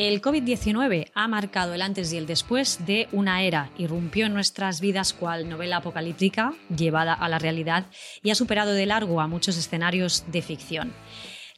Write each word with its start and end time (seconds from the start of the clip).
El 0.00 0.22
COVID-19 0.22 1.10
ha 1.14 1.28
marcado 1.28 1.74
el 1.74 1.82
antes 1.82 2.10
y 2.10 2.16
el 2.16 2.26
después 2.26 2.86
de 2.86 3.06
una 3.12 3.42
era, 3.42 3.70
irrumpió 3.76 4.24
en 4.24 4.32
nuestras 4.32 4.80
vidas 4.80 5.12
cual 5.12 5.46
novela 5.46 5.76
apocalíptica 5.76 6.54
llevada 6.74 7.12
a 7.12 7.28
la 7.28 7.38
realidad 7.38 7.84
y 8.22 8.30
ha 8.30 8.34
superado 8.34 8.72
de 8.72 8.86
largo 8.86 9.20
a 9.20 9.26
muchos 9.26 9.58
escenarios 9.58 10.24
de 10.32 10.40
ficción. 10.40 10.94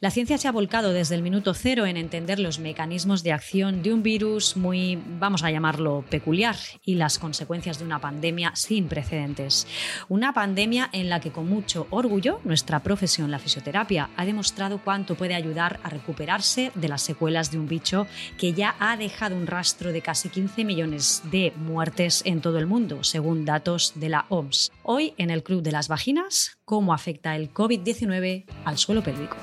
La 0.03 0.11
ciencia 0.11 0.37
se 0.37 0.49
ha 0.49 0.51
volcado 0.51 0.91
desde 0.91 1.15
el 1.15 1.21
minuto 1.21 1.53
cero 1.53 1.85
en 1.85 1.95
entender 1.95 2.37
los 2.37 2.59
mecanismos 2.59 3.23
de 3.23 3.31
acción 3.31 3.81
de 3.83 3.93
un 3.93 4.03
virus 4.03 4.57
muy, 4.57 5.01
vamos 5.17 5.43
a 5.43 5.49
llamarlo, 5.49 6.03
peculiar 6.09 6.57
y 6.83 6.95
las 6.95 7.17
consecuencias 7.17 7.79
de 7.79 7.85
una 7.85 8.01
pandemia 8.01 8.51
sin 8.53 8.89
precedentes. 8.89 9.65
Una 10.09 10.33
pandemia 10.33 10.89
en 10.91 11.07
la 11.07 11.21
que 11.21 11.31
con 11.31 11.47
mucho 11.47 11.87
orgullo 11.89 12.41
nuestra 12.43 12.81
profesión, 12.81 13.31
la 13.31 13.39
fisioterapia, 13.39 14.09
ha 14.17 14.25
demostrado 14.25 14.81
cuánto 14.83 15.15
puede 15.15 15.35
ayudar 15.35 15.79
a 15.83 15.89
recuperarse 15.89 16.73
de 16.75 16.89
las 16.89 17.01
secuelas 17.01 17.49
de 17.51 17.59
un 17.59 17.69
bicho 17.69 18.05
que 18.37 18.51
ya 18.51 18.75
ha 18.79 18.97
dejado 18.97 19.37
un 19.37 19.47
rastro 19.47 19.93
de 19.93 20.01
casi 20.01 20.27
15 20.27 20.65
millones 20.65 21.23
de 21.31 21.53
muertes 21.55 22.23
en 22.25 22.41
todo 22.41 22.59
el 22.59 22.67
mundo, 22.67 23.05
según 23.05 23.45
datos 23.45 23.93
de 23.95 24.09
la 24.09 24.25
OMS. 24.27 24.69
Hoy 24.83 25.13
en 25.17 25.29
el 25.29 25.43
Club 25.43 25.63
de 25.63 25.71
las 25.71 25.87
Vaginas, 25.87 26.57
cómo 26.65 26.93
afecta 26.93 27.37
el 27.37 27.53
COVID-19 27.53 28.43
al 28.65 28.77
suelo 28.77 29.01
pélvico. 29.01 29.37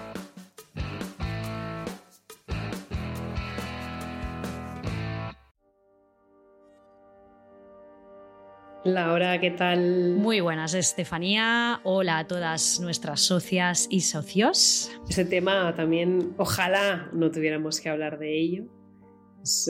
Laura, 8.84 9.38
¿qué 9.38 9.50
tal? 9.50 10.14
Muy 10.16 10.40
buenas, 10.40 10.72
Estefanía. 10.72 11.80
Hola 11.84 12.18
a 12.18 12.26
todas 12.26 12.80
nuestras 12.80 13.20
socias 13.20 13.86
y 13.90 14.00
socios. 14.00 14.90
Ese 15.06 15.26
tema 15.26 15.74
también, 15.76 16.32
ojalá 16.38 17.10
no 17.12 17.30
tuviéramos 17.30 17.78
que 17.78 17.90
hablar 17.90 18.18
de 18.18 18.40
ello, 18.40 18.64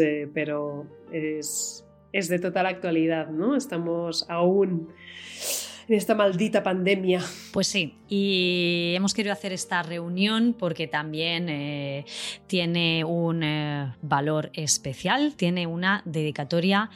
eh, 0.00 0.31
pero 0.33 0.86
es, 1.12 1.84
es 2.12 2.28
de 2.28 2.38
total 2.38 2.66
actualidad, 2.66 3.31
¿no? 3.31 3.56
Estamos 3.56 4.27
aún 4.28 4.92
en 5.91 5.96
esta 5.96 6.14
maldita 6.14 6.62
pandemia. 6.62 7.20
Pues 7.52 7.66
sí, 7.66 7.96
y 8.08 8.92
hemos 8.94 9.12
querido 9.12 9.33
hacer 9.33 9.52
esta 9.52 9.83
reunión 9.83 10.55
porque 10.56 10.86
también 10.86 11.48
eh, 11.48 12.05
tiene 12.47 13.05
un 13.05 13.42
eh, 13.42 13.92
valor 14.00 14.50
especial, 14.55 15.34
tiene 15.34 15.66
una 15.66 16.02
dedicatoria 16.05 16.91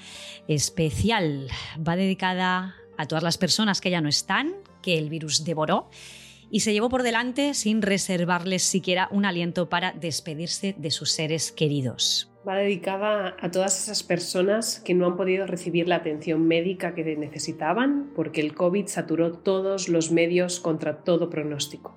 especial. 0.47 1.49
Va 1.77 1.97
dedicada 1.97 2.77
a 2.97 3.07
todas 3.07 3.25
las 3.25 3.37
personas 3.37 3.81
que 3.81 3.91
ya 3.91 4.01
no 4.01 4.09
están, 4.09 4.55
que 4.81 4.97
el 4.97 5.09
virus 5.09 5.45
devoró 5.45 5.91
y 6.55 6.61
se 6.61 6.73
llevó 6.73 6.89
por 6.89 7.03
delante 7.03 7.53
sin 7.53 7.83
reservarles 7.83 8.63
siquiera 8.63 9.09
un 9.11 9.25
aliento 9.25 9.69
para 9.69 9.91
despedirse 9.91 10.77
de 10.79 10.93
sus 10.93 11.11
seres 11.11 11.51
queridos 11.51 12.31
va 12.47 12.57
dedicada 12.57 13.35
a 13.41 13.51
todas 13.51 13.83
esas 13.83 14.05
personas 14.05 14.79
que 14.79 14.95
no 14.95 15.07
han 15.07 15.17
podido 15.17 15.47
recibir 15.47 15.89
la 15.89 15.97
atención 15.97 16.47
médica 16.47 16.95
que 16.95 17.17
necesitaban 17.17 18.13
porque 18.15 18.41
el 18.41 18.55
COVID 18.55 18.87
saturó 18.87 19.33
todos 19.33 19.89
los 19.89 20.13
medios 20.13 20.61
contra 20.61 20.99
todo 21.03 21.31
pronóstico. 21.31 21.97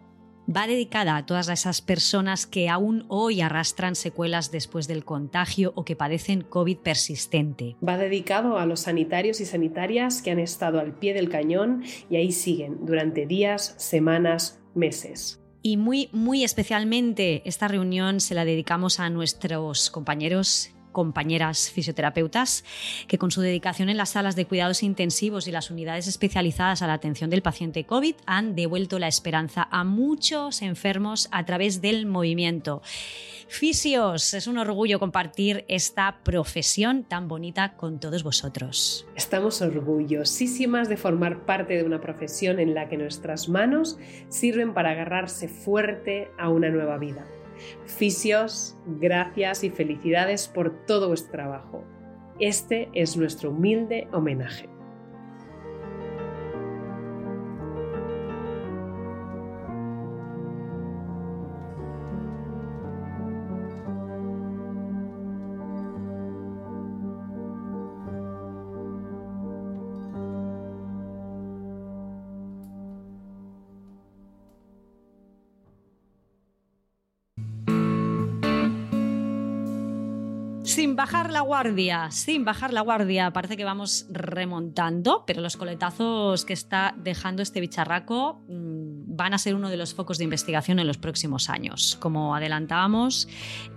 Va 0.50 0.66
dedicada 0.66 1.18
a 1.18 1.25
todas 1.25 1.50
esas 1.50 1.81
personas 1.81 2.47
que 2.47 2.69
aún 2.69 3.03
hoy 3.09 3.41
arrastran 3.41 3.96
secuelas 3.96 4.50
después 4.50 4.88
del 4.88 5.03
contagio 5.03 5.74
o 5.75 5.84
que 5.84 5.97
padecen 5.97 6.41
COVID 6.41 6.78
persistente. 6.78 7.75
Va 7.85 7.97
dedicado 7.97 8.58
a 8.58 8.66
los 8.66 8.81
sanitarios 8.81 9.41
y 9.41 9.46
sanitarias 9.46 10.22
que 10.22 10.31
han 10.31 10.40
estado 10.40 10.80
al 10.80 10.94
pie 10.94 11.13
del 11.13 11.28
cañón 11.28 11.84
y 12.09 12.16
ahí 12.16 12.31
siguen 12.31 12.85
durante 12.85 13.25
días, 13.25 13.75
semanas, 13.78 14.62
meses. 14.74 15.41
Y 15.63 15.75
muy, 15.75 16.08
muy 16.13 16.46
especialmente 16.46 17.41
esta 17.44 17.68
reunión 17.68 18.22
se 18.22 18.34
la 18.34 18.46
dedicamos 18.46 19.02
a 19.02 19.09
nuestros 19.09 19.90
compañeros 19.90 20.72
compañeras 20.91 21.69
fisioterapeutas 21.71 22.63
que 23.07 23.17
con 23.17 23.31
su 23.31 23.41
dedicación 23.41 23.89
en 23.89 23.97
las 23.97 24.09
salas 24.09 24.35
de 24.35 24.45
cuidados 24.45 24.83
intensivos 24.83 25.47
y 25.47 25.51
las 25.51 25.71
unidades 25.71 26.07
especializadas 26.07 26.81
a 26.81 26.87
la 26.87 26.93
atención 26.93 27.29
del 27.29 27.41
paciente 27.41 27.85
COVID 27.85 28.15
han 28.25 28.55
devuelto 28.55 28.99
la 28.99 29.07
esperanza 29.07 29.67
a 29.71 29.83
muchos 29.83 30.61
enfermos 30.61 31.29
a 31.31 31.45
través 31.45 31.81
del 31.81 32.05
movimiento. 32.05 32.81
Fisios, 33.47 34.33
es 34.33 34.47
un 34.47 34.57
orgullo 34.57 34.99
compartir 34.99 35.63
esta 35.69 36.19
profesión 36.23 37.03
tan 37.03 37.27
bonita 37.27 37.75
con 37.77 37.99
todos 37.99 38.23
vosotros. 38.23 39.07
Estamos 39.15 39.61
orgullosísimas 39.61 40.89
de 40.89 40.97
formar 40.97 41.45
parte 41.45 41.75
de 41.75 41.83
una 41.83 42.01
profesión 42.01 42.59
en 42.59 42.73
la 42.73 42.89
que 42.89 42.97
nuestras 42.97 43.47
manos 43.47 43.97
sirven 44.29 44.73
para 44.73 44.91
agarrarse 44.91 45.47
fuerte 45.47 46.29
a 46.37 46.49
una 46.49 46.69
nueva 46.69 46.97
vida. 46.97 47.25
Fisios, 47.85 48.78
gracias 48.85 49.63
y 49.63 49.69
felicidades 49.69 50.47
por 50.47 50.85
todo 50.85 51.09
vuestro 51.09 51.31
trabajo. 51.31 51.84
Este 52.40 52.90
es 52.94 53.18
nuestro 53.18 53.51
humilde 53.51 54.07
homenaje. 54.12 54.76
Sin 80.77 80.95
bajar 80.95 81.31
la 81.31 81.41
guardia, 81.41 82.11
sin 82.11 82.45
bajar 82.45 82.71
la 82.71 82.81
guardia, 82.81 83.33
parece 83.33 83.57
que 83.57 83.63
vamos 83.63 84.05
remontando, 84.11 85.23
pero 85.25 85.41
los 85.41 85.57
coletazos 85.57 86.45
que 86.45 86.53
está 86.53 86.93
dejando 86.95 87.41
este 87.41 87.59
bicharraco 87.61 88.43
mm, 88.47 88.76
van 89.17 89.33
a 89.33 89.38
ser 89.38 89.55
uno 89.55 89.69
de 89.69 89.78
los 89.78 89.94
focos 89.94 90.17
de 90.17 90.23
investigación 90.23 90.79
en 90.79 90.88
los 90.88 90.97
próximos 90.97 91.50
años. 91.50 91.97
Como 92.00 92.35
adelantábamos, 92.35 93.28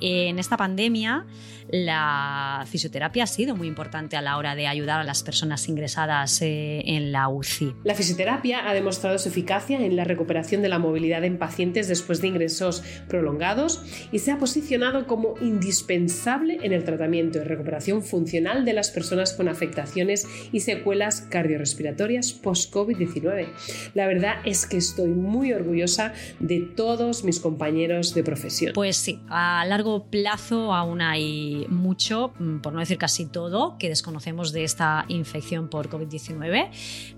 en 0.00 0.38
esta 0.38 0.56
pandemia 0.56 1.26
la 1.72 2.64
fisioterapia 2.68 3.24
ha 3.24 3.26
sido 3.26 3.54
muy 3.54 3.68
importante 3.68 4.16
a 4.16 4.22
la 4.22 4.36
hora 4.36 4.54
de 4.54 4.66
ayudar 4.66 5.00
a 5.00 5.04
las 5.04 5.22
personas 5.22 5.68
ingresadas 5.68 6.42
eh, 6.42 6.82
en 6.84 7.12
la 7.12 7.28
UCI. 7.28 7.74
La 7.84 7.94
fisioterapia 7.94 8.68
ha 8.68 8.74
demostrado 8.74 9.18
su 9.18 9.28
eficacia 9.28 9.78
en 9.78 9.94
la 9.94 10.04
recuperación 10.04 10.62
de 10.62 10.68
la 10.68 10.78
movilidad 10.78 11.24
en 11.24 11.38
pacientes 11.38 11.86
después 11.86 12.20
de 12.20 12.28
ingresos 12.28 12.82
prolongados 13.08 13.82
y 14.10 14.18
se 14.18 14.32
ha 14.32 14.38
posicionado 14.38 15.06
como 15.06 15.34
indispensable 15.40 16.58
en 16.62 16.72
el 16.72 16.84
tratamiento 16.84 17.38
y 17.38 17.42
recuperación 17.42 18.02
funcional 18.02 18.64
de 18.64 18.72
las 18.72 18.90
personas 18.90 19.32
con 19.32 19.48
afectaciones 19.48 20.26
y 20.52 20.60
secuelas 20.60 21.22
cardiorrespiratorias 21.22 22.32
post-COVID-19. 22.32 23.48
La 23.94 24.06
verdad 24.06 24.36
es 24.44 24.66
que 24.66 24.76
estoy 24.76 25.10
muy 25.10 25.29
orgullosa 25.38 26.12
de 26.38 26.60
todos 26.60 27.24
mis 27.24 27.40
compañeros 27.40 28.14
de 28.14 28.22
profesión. 28.24 28.72
Pues 28.74 28.96
sí, 28.96 29.20
a 29.28 29.64
largo 29.66 30.06
plazo 30.06 30.74
aún 30.74 31.00
hay 31.00 31.66
mucho, 31.68 32.32
mm, 32.38 32.58
por 32.58 32.72
no 32.72 32.80
decir 32.80 32.98
casi 32.98 33.26
todo, 33.26 33.76
que 33.78 33.88
desconocemos 33.88 34.52
de 34.52 34.64
esta 34.64 35.04
infección 35.08 35.68
por 35.68 35.88
COVID-19, 35.88 36.70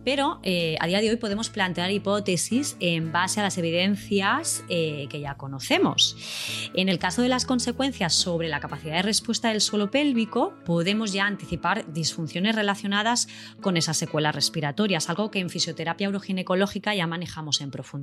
pero 0.04 0.40
eh, 0.42 0.76
a 0.80 0.86
día 0.86 1.00
de 1.00 1.10
hoy 1.10 1.16
podemos 1.16 1.50
plantear 1.50 1.90
hipótesis 1.90 2.76
en 2.80 3.12
base 3.12 3.40
a 3.40 3.42
las 3.42 3.58
evidencias 3.58 4.64
eh, 4.68 5.06
que 5.10 5.20
ya 5.20 5.36
conocemos. 5.36 6.16
En 6.74 6.88
el 6.88 6.98
caso 6.98 7.22
de 7.22 7.28
las 7.28 7.44
consecuencias 7.44 8.14
sobre 8.14 8.48
la 8.48 8.60
capacidad 8.60 8.96
de 8.96 9.02
respuesta 9.02 9.48
del 9.48 9.60
suelo 9.60 9.90
pélvico, 9.90 10.54
podemos 10.64 11.12
ya 11.12 11.26
anticipar 11.26 11.92
disfunciones 11.92 12.54
relacionadas 12.54 13.28
con 13.60 13.76
esas 13.76 13.96
secuelas 13.96 14.34
respiratorias, 14.34 15.08
algo 15.08 15.30
que 15.30 15.38
en 15.38 15.50
fisioterapia 15.50 16.08
uroginecológica 16.08 16.94
ya 16.94 17.06
manejamos 17.06 17.60
en 17.60 17.70
profundidad. 17.70 18.01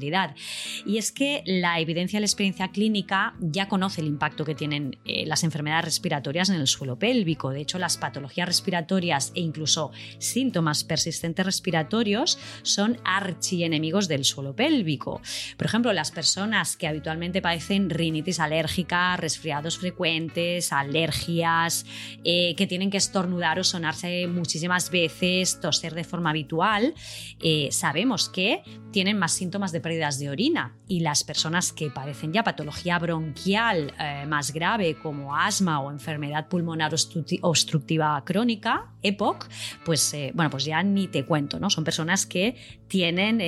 Y 0.85 0.97
es 0.97 1.11
que 1.11 1.43
la 1.45 1.79
evidencia 1.79 2.17
de 2.17 2.21
la 2.21 2.27
experiencia 2.27 2.69
clínica 2.69 3.35
ya 3.39 3.67
conoce 3.67 4.01
el 4.01 4.07
impacto 4.07 4.45
que 4.45 4.55
tienen 4.55 4.97
eh, 5.05 5.25
las 5.25 5.43
enfermedades 5.43 5.85
respiratorias 5.85 6.49
en 6.49 6.55
el 6.55 6.67
suelo 6.67 6.97
pélvico. 6.97 7.51
De 7.51 7.61
hecho, 7.61 7.79
las 7.79 7.97
patologías 7.97 8.47
respiratorias 8.47 9.31
e 9.35 9.41
incluso 9.41 9.91
síntomas 10.17 10.83
persistentes 10.83 11.45
respiratorios 11.45 12.39
son 12.63 12.97
archienemigos 13.03 14.07
del 14.07 14.25
suelo 14.25 14.55
pélvico. 14.55 15.21
Por 15.57 15.67
ejemplo, 15.67 15.93
las 15.93 16.11
personas 16.11 16.77
que 16.77 16.87
habitualmente 16.87 17.41
padecen 17.41 17.89
rinitis 17.89 18.39
alérgica, 18.39 19.17
resfriados 19.17 19.77
frecuentes, 19.77 20.71
alergias, 20.71 21.85
eh, 22.23 22.55
que 22.55 22.67
tienen 22.67 22.89
que 22.89 22.97
estornudar 22.97 23.59
o 23.59 23.63
sonarse 23.63 24.27
muchísimas 24.27 24.89
veces, 24.89 25.59
toser 25.59 25.93
de 25.93 26.03
forma 26.03 26.29
habitual, 26.29 26.93
eh, 27.41 27.69
sabemos 27.71 28.29
que 28.29 28.63
tienen 28.91 29.17
más 29.17 29.33
síntomas 29.33 29.71
de 29.71 29.81
pérdidas 29.89 30.19
de 30.19 30.29
orina 30.29 30.75
y 30.87 30.99
las 30.99 31.23
personas 31.23 31.73
que 31.73 31.89
padecen 31.89 32.31
ya 32.31 32.43
patología 32.43 32.99
bronquial 32.99 33.91
eh, 33.99 34.25
más 34.27 34.53
grave 34.53 34.95
como 35.01 35.35
asma 35.35 35.81
o 35.81 35.89
enfermedad 35.89 36.47
pulmonar 36.47 36.93
obstructiva 37.41 38.23
crónica, 38.23 38.93
EPOC, 39.01 39.47
pues, 39.83 40.15
bueno, 40.35 40.51
pues 40.51 40.65
ya 40.65 40.83
ni 40.83 41.07
te 41.07 41.25
cuento, 41.25 41.59
¿no? 41.59 41.71
Son 41.71 41.83
personas 41.83 42.27
que 42.27 42.55
tienen 42.87 43.41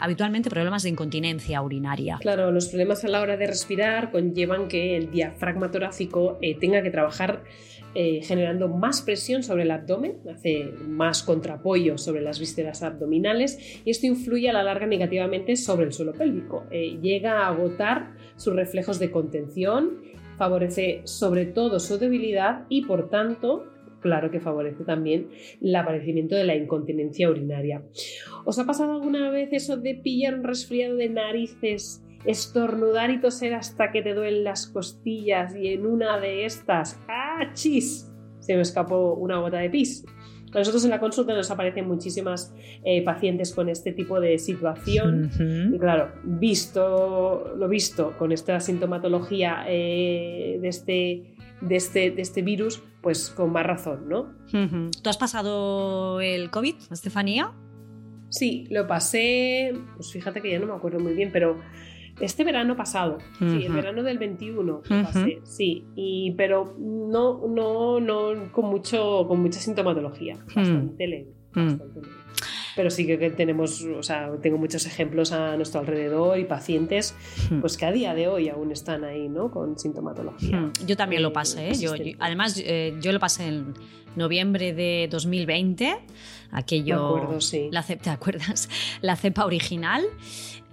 habitualmente 0.00 0.48
problemas 0.48 0.82
de 0.82 0.88
incontinencia 0.88 1.60
urinaria. 1.60 2.18
Claro, 2.20 2.50
los 2.50 2.68
problemas 2.68 3.04
a 3.04 3.08
la 3.08 3.20
hora 3.20 3.36
de 3.36 3.46
respirar 3.46 4.10
conllevan 4.10 4.68
que 4.68 4.96
el 4.96 5.10
diafragma 5.10 5.70
torácico 5.70 6.38
tenga 6.60 6.82
que 6.82 6.90
trabajar 6.90 7.44
eh, 7.94 8.22
generando 8.22 8.68
más 8.68 9.02
presión 9.02 9.42
sobre 9.42 9.64
el 9.64 9.70
abdomen, 9.70 10.16
hace 10.30 10.64
más 10.86 11.22
contrapollo 11.22 11.98
sobre 11.98 12.22
las 12.22 12.40
vísceras 12.40 12.82
abdominales 12.82 13.82
y 13.84 13.90
esto 13.90 14.06
influye 14.06 14.48
a 14.48 14.54
la 14.54 14.62
larga 14.62 14.86
negativamente 14.86 15.56
sobre 15.56 15.86
el 15.86 15.92
suelo 15.92 16.12
pélvico. 16.12 16.64
Eh, 16.70 16.98
llega 17.02 17.40
a 17.40 17.48
agotar 17.48 18.14
sus 18.36 18.54
reflejos 18.54 18.98
de 18.98 19.10
contención, 19.10 20.00
favorece 20.38 21.02
sobre 21.04 21.44
todo 21.44 21.80
su 21.80 21.98
debilidad 21.98 22.64
y 22.70 22.86
por 22.86 23.10
tanto 23.10 23.66
claro 24.00 24.30
que 24.30 24.40
favorece 24.40 24.84
también 24.84 25.28
el 25.60 25.76
aparecimiento 25.76 26.34
de 26.34 26.44
la 26.44 26.56
incontinencia 26.56 27.30
urinaria. 27.30 27.82
¿Os 28.44 28.58
ha 28.58 28.66
pasado 28.66 28.92
alguna 28.92 29.30
vez 29.30 29.50
eso 29.52 29.76
de 29.76 29.94
pillar 29.94 30.34
un 30.34 30.44
resfriado 30.44 30.96
de 30.96 31.08
narices 31.08 32.02
estornudar 32.24 33.10
y 33.10 33.20
toser 33.20 33.54
hasta 33.54 33.90
que 33.90 34.02
te 34.02 34.14
duelen 34.14 34.44
las 34.44 34.66
costillas 34.66 35.54
y 35.56 35.68
en 35.68 35.86
una 35.86 36.18
de 36.18 36.44
estas, 36.44 36.98
¡ah, 37.08 37.50
chis! 37.54 38.10
Se 38.40 38.54
me 38.54 38.62
escapó 38.62 39.14
una 39.14 39.38
gota 39.38 39.58
de 39.58 39.70
pis. 39.70 40.04
A 40.52 40.58
nosotros 40.58 40.84
en 40.84 40.90
la 40.90 41.00
consulta 41.00 41.34
nos 41.34 41.50
aparecen 41.50 41.88
muchísimas 41.88 42.54
eh, 42.84 43.02
pacientes 43.02 43.54
con 43.54 43.70
este 43.70 43.92
tipo 43.92 44.20
de 44.20 44.38
situación 44.38 45.30
y 45.72 45.78
claro, 45.78 46.12
visto 46.24 47.54
lo 47.56 47.68
visto 47.68 48.14
con 48.18 48.32
esta 48.32 48.60
sintomatología 48.60 49.64
eh, 49.66 50.58
de, 50.60 50.68
este, 50.68 51.36
de, 51.62 51.76
este, 51.76 52.10
de 52.10 52.20
este 52.20 52.42
virus, 52.42 52.82
pues 53.00 53.30
con 53.30 53.50
más 53.50 53.64
razón, 53.64 54.08
¿no? 54.08 54.34
¿Tú 54.50 55.08
has 55.08 55.16
pasado 55.16 56.20
el 56.20 56.50
COVID, 56.50 56.74
Estefanía? 56.90 57.52
Sí, 58.28 58.66
lo 58.70 58.86
pasé, 58.86 59.72
pues 59.96 60.12
fíjate 60.12 60.42
que 60.42 60.50
ya 60.50 60.58
no 60.58 60.66
me 60.66 60.74
acuerdo 60.74 61.00
muy 61.00 61.14
bien, 61.14 61.30
pero 61.32 61.58
este 62.22 62.44
verano 62.44 62.76
pasado, 62.76 63.18
sí, 63.38 63.64
el 63.66 63.72
verano 63.72 64.02
del 64.02 64.18
21 64.18 64.82
pasé, 64.88 65.40
sí, 65.42 65.84
y, 65.96 66.32
pero 66.36 66.76
no, 66.78 67.46
no, 67.48 68.00
no 68.00 68.52
con, 68.52 68.66
mucho, 68.66 69.26
con 69.26 69.40
mucha 69.40 69.58
sintomatología, 69.58 70.36
bastante 70.54 71.06
leve, 71.06 71.32
Pero 72.76 72.90
sí 72.90 73.06
que 73.06 73.30
tenemos, 73.30 73.82
o 73.82 74.02
sea, 74.02 74.30
tengo 74.40 74.56
muchos 74.56 74.86
ejemplos 74.86 75.32
a 75.32 75.56
nuestro 75.56 75.80
alrededor 75.80 76.38
y 76.38 76.44
pacientes 76.44 77.16
pues 77.60 77.76
que 77.76 77.86
a 77.86 77.92
día 77.92 78.14
de 78.14 78.28
hoy 78.28 78.48
aún 78.48 78.70
están 78.70 79.04
ahí, 79.04 79.28
¿no? 79.28 79.50
Con 79.50 79.78
sintomatología. 79.78 80.70
Yo 80.86 80.96
también 80.96 81.22
lo 81.22 81.32
pasé, 81.32 81.70
¿eh? 81.70 81.74
Yo, 81.74 81.92
además, 82.20 82.60
eh, 82.64 82.94
yo 83.00 83.12
lo 83.12 83.18
pasé 83.18 83.48
en 83.48 83.74
noviembre 84.16 84.72
de 84.72 85.08
2020, 85.10 85.96
aquello... 86.52 87.16
acuerdo, 87.16 87.40
sí. 87.40 87.68
La, 87.72 87.82
¿Te 87.82 88.10
acuerdas? 88.10 88.68
La 89.00 89.16
cepa 89.16 89.44
original. 89.44 90.04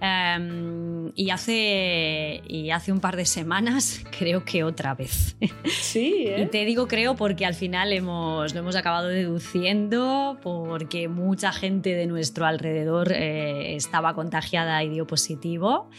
Em, 0.02 1.12
y, 1.14 1.28
hace, 1.28 2.40
y 2.46 2.70
hace 2.70 2.90
un 2.90 3.00
par 3.00 3.16
de 3.16 3.26
semanas 3.26 4.02
creo 4.18 4.46
que 4.46 4.64
otra 4.64 4.94
vez. 4.94 5.36
Sí, 5.66 6.24
¿eh? 6.26 6.42
Y 6.42 6.46
te 6.46 6.64
digo 6.64 6.88
creo 6.88 7.16
porque 7.16 7.44
al 7.44 7.54
final 7.54 7.92
hemos, 7.92 8.54
lo 8.54 8.60
hemos 8.60 8.76
acabado 8.76 9.08
deduciendo 9.08 10.38
porque 10.42 11.08
mucha 11.08 11.52
gente 11.52 11.94
de 11.94 12.06
nuestro 12.06 12.46
alrededor 12.46 13.12
eh, 13.12 13.76
estaba 13.76 14.14
contagiada 14.14 14.82
y 14.82 14.88
dio 14.88 15.06
positivo. 15.06 15.90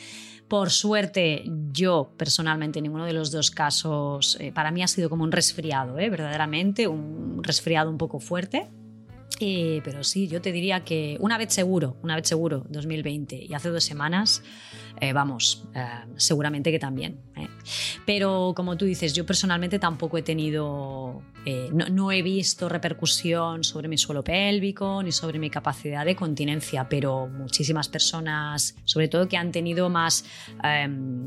Por 0.48 0.72
suerte, 0.72 1.44
yo 1.72 2.12
personalmente, 2.18 2.81
ninguno 2.81 3.06
de 3.06 3.13
los 3.13 3.31
dos 3.31 3.51
casos, 3.51 4.36
eh, 4.42 4.51
para 4.51 4.72
mí 4.72 4.84
ha 4.84 4.88
sido 4.88 5.10
como 5.10 5.24
un 5.24 5.31
resfriado, 5.31 5.98
¿eh? 5.98 6.10
verdaderamente, 6.10 6.88
un 6.88 7.42
resfriado 7.42 7.89
un 7.89 7.98
poco 7.98 8.19
fuerte. 8.19 8.69
Eh, 9.39 9.81
pero 9.83 10.04
sí, 10.04 10.28
yo 10.28 10.42
te 10.42 10.51
diría 10.51 10.83
que 10.83 11.18
una 11.19 11.38
vez 11.38 11.54
seguro, 11.54 11.98
una 12.04 12.16
vez 12.16 12.28
seguro, 12.28 12.66
2020 12.69 13.48
y 13.50 13.54
hace 13.54 13.69
dos 13.69 13.83
semanas, 13.83 14.44
eh, 15.00 15.13
vamos, 15.13 15.63
eh, 15.74 15.83
seguramente 16.16 16.72
que 16.72 16.80
también. 16.80 17.19
Pero 18.06 18.54
como 18.56 18.78
tú 18.78 18.86
dices, 18.86 19.13
yo 19.13 19.25
personalmente 19.25 19.80
tampoco 19.80 20.18
he 20.18 20.22
tenido, 20.22 21.24
no, 21.74 21.88
no, 21.89 22.12
he 22.12 22.22
visto 22.22 22.69
repercusión 22.69 23.63
sobre 23.63 23.88
mi 23.88 23.98
suelo 23.98 24.24
pélvico 24.24 25.01
ni 25.01 25.12
sobre 25.12 25.39
mi 25.39 25.50
capacidad 25.50 26.06
de 26.06 26.16
continencia, 26.16 26.88
pero 26.88 27.27
muchísimas 27.27 27.89
personas, 27.89 28.75
sobre 28.86 29.07
todo 29.07 29.27
que 29.27 29.38
han 29.38 29.51
tenido 29.51 29.89
más, 29.89 30.25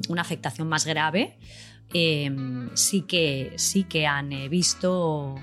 una 0.08 0.22
afectación 0.22 0.68
más 0.68 0.84
grave, 0.84 1.36
sí, 2.74 3.02
que, 3.08 3.52
sí 3.56 3.84
que 3.84 4.06
han 4.06 4.30
visto 4.48 5.34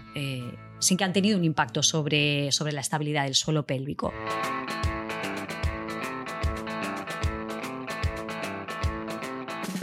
sin 0.81 0.97
que 0.97 1.05
han 1.05 1.13
tenido 1.13 1.37
un 1.37 1.45
impacto 1.45 1.81
sobre, 1.83 2.51
sobre 2.51 2.73
la 2.73 2.81
estabilidad 2.81 3.23
del 3.23 3.35
suelo 3.35 3.65
pélvico. 3.65 4.11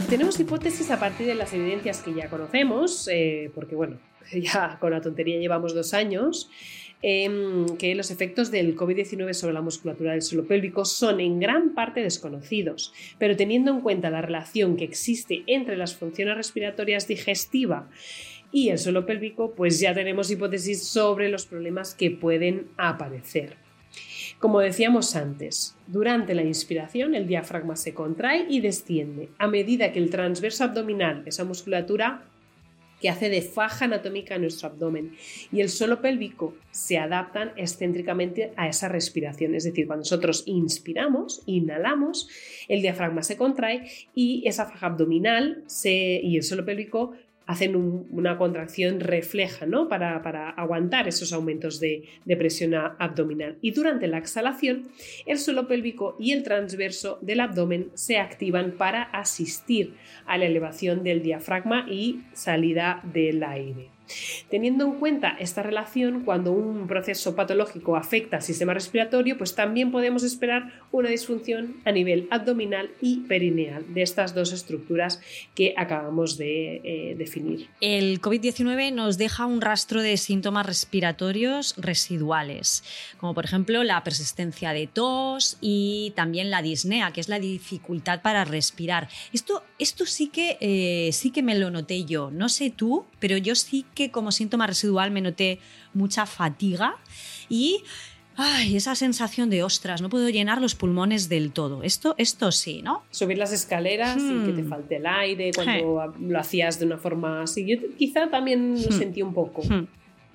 Tenemos 0.09 0.39
hipótesis 0.39 0.89
a 0.89 0.99
partir 0.99 1.27
de 1.27 1.35
las 1.35 1.53
evidencias 1.53 2.01
que 2.01 2.15
ya 2.15 2.29
conocemos, 2.31 3.07
eh, 3.11 3.51
porque 3.53 3.75
bueno, 3.75 3.99
ya 4.33 4.77
con 4.79 4.91
la 4.91 5.01
tontería 5.01 5.37
llevamos 5.37 5.75
dos 5.75 5.93
años, 5.93 6.49
em, 7.03 7.77
que 7.77 7.93
los 7.93 8.09
efectos 8.09 8.49
del 8.49 8.75
COVID-19 8.75 9.33
sobre 9.33 9.53
la 9.53 9.61
musculatura 9.61 10.13
del 10.13 10.23
suelo 10.23 10.47
pélvico 10.47 10.83
son 10.83 11.19
en 11.19 11.39
gran 11.39 11.75
parte 11.75 12.01
desconocidos, 12.01 12.91
pero 13.19 13.37
teniendo 13.37 13.71
en 13.71 13.81
cuenta 13.81 14.09
la 14.09 14.21
relación 14.21 14.77
que 14.77 14.83
existe 14.83 15.43
entre 15.45 15.77
las 15.77 15.95
funciones 15.95 16.35
respiratorias 16.35 17.07
digestiva 17.07 17.87
y 18.51 18.69
el 18.69 18.79
suelo 18.79 19.05
pélvico, 19.05 19.51
pues 19.51 19.79
ya 19.79 19.93
tenemos 19.93 20.31
hipótesis 20.31 20.83
sobre 20.83 21.29
los 21.29 21.45
problemas 21.45 21.93
que 21.93 22.11
pueden 22.11 22.67
aparecer. 22.77 23.57
Como 24.39 24.61
decíamos 24.61 25.15
antes, 25.15 25.75
durante 25.87 26.33
la 26.33 26.43
inspiración 26.43 27.13
el 27.13 27.27
diafragma 27.27 27.75
se 27.75 27.93
contrae 27.93 28.45
y 28.49 28.61
desciende 28.61 29.29
a 29.37 29.47
medida 29.47 29.91
que 29.91 29.99
el 29.99 30.09
transverso 30.09 30.63
abdominal, 30.63 31.23
esa 31.25 31.43
musculatura 31.43 32.23
que 33.01 33.09
hace 33.09 33.29
de 33.29 33.41
faja 33.41 33.85
anatómica 33.85 34.35
a 34.35 34.39
nuestro 34.39 34.67
abdomen, 34.67 35.15
y 35.51 35.61
el 35.61 35.69
suelo 35.69 36.01
pélvico 36.01 36.55
se 36.71 36.97
adaptan 36.97 37.53
excéntricamente 37.55 38.51
a 38.57 38.67
esa 38.67 38.89
respiración. 38.89 39.55
Es 39.55 39.63
decir, 39.63 39.87
cuando 39.87 40.01
nosotros 40.01 40.43
inspiramos, 40.45 41.41
inhalamos, 41.45 42.27
el 42.67 42.81
diafragma 42.81 43.23
se 43.23 43.37
contrae 43.37 43.89
y 44.13 44.43
esa 44.47 44.65
faja 44.65 44.87
abdominal 44.87 45.63
y 45.83 46.35
el 46.35 46.43
suelo 46.43 46.65
pélvico 46.65 47.13
hacen 47.49 47.75
una 47.75 48.37
contracción 48.37 48.99
refleja 48.99 49.65
¿no? 49.65 49.89
para, 49.89 50.51
aguantar 50.51 51.07
esos 51.07 51.33
aumentos 51.33 51.79
de, 51.79 52.03
de, 52.23 52.37
presión 52.37 52.75
abdominal. 52.75 53.57
Y 53.59 53.71
durante 53.71 54.05
la 54.05 54.19
exhalación, 54.19 54.89
el 55.25 55.39
suelo 55.39 55.67
pélvico 55.67 56.15
y 56.19 56.33
el 56.33 56.43
transverso 56.43 57.17
del 57.23 57.39
abdomen 57.39 57.89
se 57.95 58.19
activan 58.19 58.73
para 58.73 59.01
asistir 59.01 59.95
a 60.27 60.37
la 60.37 60.45
elevación 60.45 61.03
del 61.03 61.23
diafragma 61.23 61.87
y 61.89 62.21
salida 62.33 63.01
del 63.11 63.43
aire. 63.43 63.98
Teniendo 64.49 64.85
en 64.85 64.93
cuenta 64.93 65.35
esta 65.39 65.63
relación, 65.63 66.23
cuando 66.23 66.51
un 66.51 66.87
proceso 66.87 67.35
patológico 67.35 67.95
afecta 67.95 68.37
al 68.37 68.43
sistema 68.43 68.73
respiratorio, 68.73 69.37
pues 69.37 69.55
también 69.55 69.91
podemos 69.91 70.23
esperar 70.23 70.73
una 70.91 71.09
disfunción 71.09 71.77
a 71.85 71.91
nivel 71.91 72.27
abdominal 72.31 72.89
y 73.01 73.21
perineal 73.21 73.93
de 73.93 74.01
estas 74.01 74.33
dos 74.33 74.51
estructuras 74.53 75.21
que 75.55 75.73
acabamos 75.77 76.37
de 76.37 76.81
eh, 76.83 77.15
definir. 77.17 77.67
El 77.81 78.21
COVID-19 78.21 78.93
nos 78.93 79.17
deja 79.17 79.45
un 79.45 79.61
rastro 79.61 80.01
de 80.01 80.17
síntomas 80.17 80.65
respiratorios 80.65 81.75
residuales, 81.77 82.83
como 83.17 83.33
por 83.33 83.45
ejemplo 83.45 83.83
la 83.83 84.03
persistencia 84.03 84.73
de 84.73 84.87
tos 84.87 85.57
y 85.61 86.13
también 86.15 86.49
la 86.49 86.61
disnea, 86.61 87.11
que 87.11 87.21
es 87.21 87.29
la 87.29 87.39
dificultad 87.39 88.21
para 88.21 88.45
respirar. 88.45 89.09
Esto, 89.33 89.63
esto 89.77 90.05
sí, 90.05 90.27
que, 90.27 90.57
eh, 90.61 91.11
sí 91.11 91.31
que 91.31 91.43
me 91.43 91.55
lo 91.55 91.69
noté 91.71 92.05
yo. 92.05 92.31
No 92.31 92.49
sé 92.49 92.69
tú, 92.69 93.05
pero 93.19 93.37
yo 93.37 93.55
sí 93.55 93.85
que 93.93 93.98
como 94.07 94.31
síntoma 94.31 94.65
residual 94.67 95.11
me 95.11 95.19
noté 95.19 95.59
mucha 95.93 96.25
fatiga 96.25 96.95
y 97.49 97.83
ay, 98.41 98.77
esa 98.77 98.95
sensación 98.95 99.49
de 99.49 99.63
ostras, 99.63 100.01
no 100.01 100.07
puedo 100.07 100.29
llenar 100.29 100.61
los 100.61 100.73
pulmones 100.73 101.27
del 101.27 101.51
todo. 101.51 101.83
Esto, 101.83 102.15
esto 102.17 102.53
sí, 102.53 102.81
¿no? 102.81 103.03
Subir 103.11 103.37
las 103.37 103.51
escaleras 103.51 104.15
y 104.23 104.45
que 104.45 104.53
te 104.53 104.63
Hmm. 104.63 104.69
falte 104.69 104.95
el 104.95 105.05
aire 105.05 105.51
cuando 105.53 106.13
lo 106.21 106.39
hacías 106.39 106.79
de 106.79 106.85
una 106.85 106.97
forma 106.97 107.41
así. 107.43 107.65
Yo 107.67 107.75
quizá 107.97 108.29
también 108.29 108.81
lo 108.81 108.89
Hmm. 108.89 108.97
sentí 108.97 109.21
un 109.21 109.33
poco. 109.33 109.61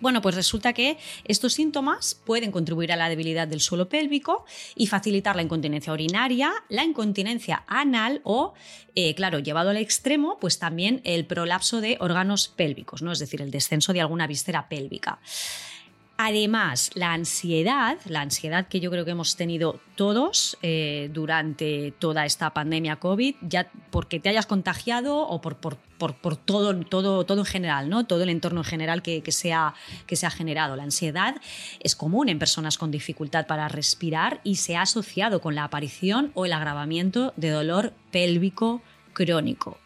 Bueno, 0.04 0.20
pues 0.20 0.34
resulta 0.34 0.74
que 0.74 0.98
estos 1.24 1.54
síntomas 1.54 2.14
pueden 2.26 2.52
contribuir 2.52 2.92
a 2.92 2.96
la 2.96 3.08
debilidad 3.08 3.48
del 3.48 3.62
suelo 3.62 3.88
pélvico 3.88 4.44
y 4.76 4.86
facilitar 4.86 5.34
la 5.34 5.40
incontinencia 5.40 5.94
urinaria, 5.94 6.52
la 6.68 6.84
incontinencia 6.84 7.64
anal 7.66 8.20
o, 8.22 8.52
eh, 8.94 9.14
claro, 9.14 9.38
llevado 9.38 9.70
al 9.70 9.78
extremo, 9.78 10.36
pues 10.38 10.58
también 10.58 11.00
el 11.04 11.24
prolapso 11.24 11.80
de 11.80 11.96
órganos 12.00 12.48
pélvicos, 12.48 13.00
¿no? 13.00 13.12
Es 13.12 13.18
decir, 13.18 13.40
el 13.40 13.50
descenso 13.50 13.94
de 13.94 14.02
alguna 14.02 14.26
víscera 14.26 14.68
pélvica. 14.68 15.20
Además, 16.16 16.92
la 16.94 17.12
ansiedad, 17.12 17.98
la 18.04 18.20
ansiedad 18.20 18.68
que 18.68 18.78
yo 18.78 18.88
creo 18.92 19.04
que 19.04 19.10
hemos 19.10 19.34
tenido 19.34 19.80
todos 19.96 20.56
eh, 20.62 21.10
durante 21.12 21.92
toda 21.98 22.24
esta 22.24 22.54
pandemia 22.54 22.96
COVID, 22.96 23.34
ya 23.42 23.68
porque 23.90 24.20
te 24.20 24.28
hayas 24.28 24.46
contagiado 24.46 25.18
o 25.18 25.40
por, 25.40 25.56
todo, 26.44 26.76
todo, 26.84 27.26
todo 27.26 27.40
en 27.40 27.44
general, 27.44 27.88
¿no? 27.88 28.06
todo 28.06 28.22
el 28.22 28.28
entorno 28.28 28.60
en 28.60 28.64
general 28.64 29.02
que, 29.02 29.22
que 29.22 29.32
se 29.32 29.52
ha 29.52 29.74
generado. 30.30 30.76
La 30.76 30.84
ansiedad 30.84 31.34
es 31.80 31.96
común 31.96 32.28
en 32.28 32.38
personas 32.38 32.78
con 32.78 32.92
dificultad 32.92 33.48
para 33.48 33.66
respirar 33.66 34.40
y 34.44 34.56
se 34.56 34.76
ha 34.76 34.82
asociado 34.82 35.40
con 35.40 35.56
la 35.56 35.64
aparición 35.64 36.30
o 36.34 36.46
el 36.46 36.52
agravamiento 36.52 37.32
de 37.36 37.50
dolor 37.50 37.92
pélvico 38.12 38.82
crónico. 39.14 39.78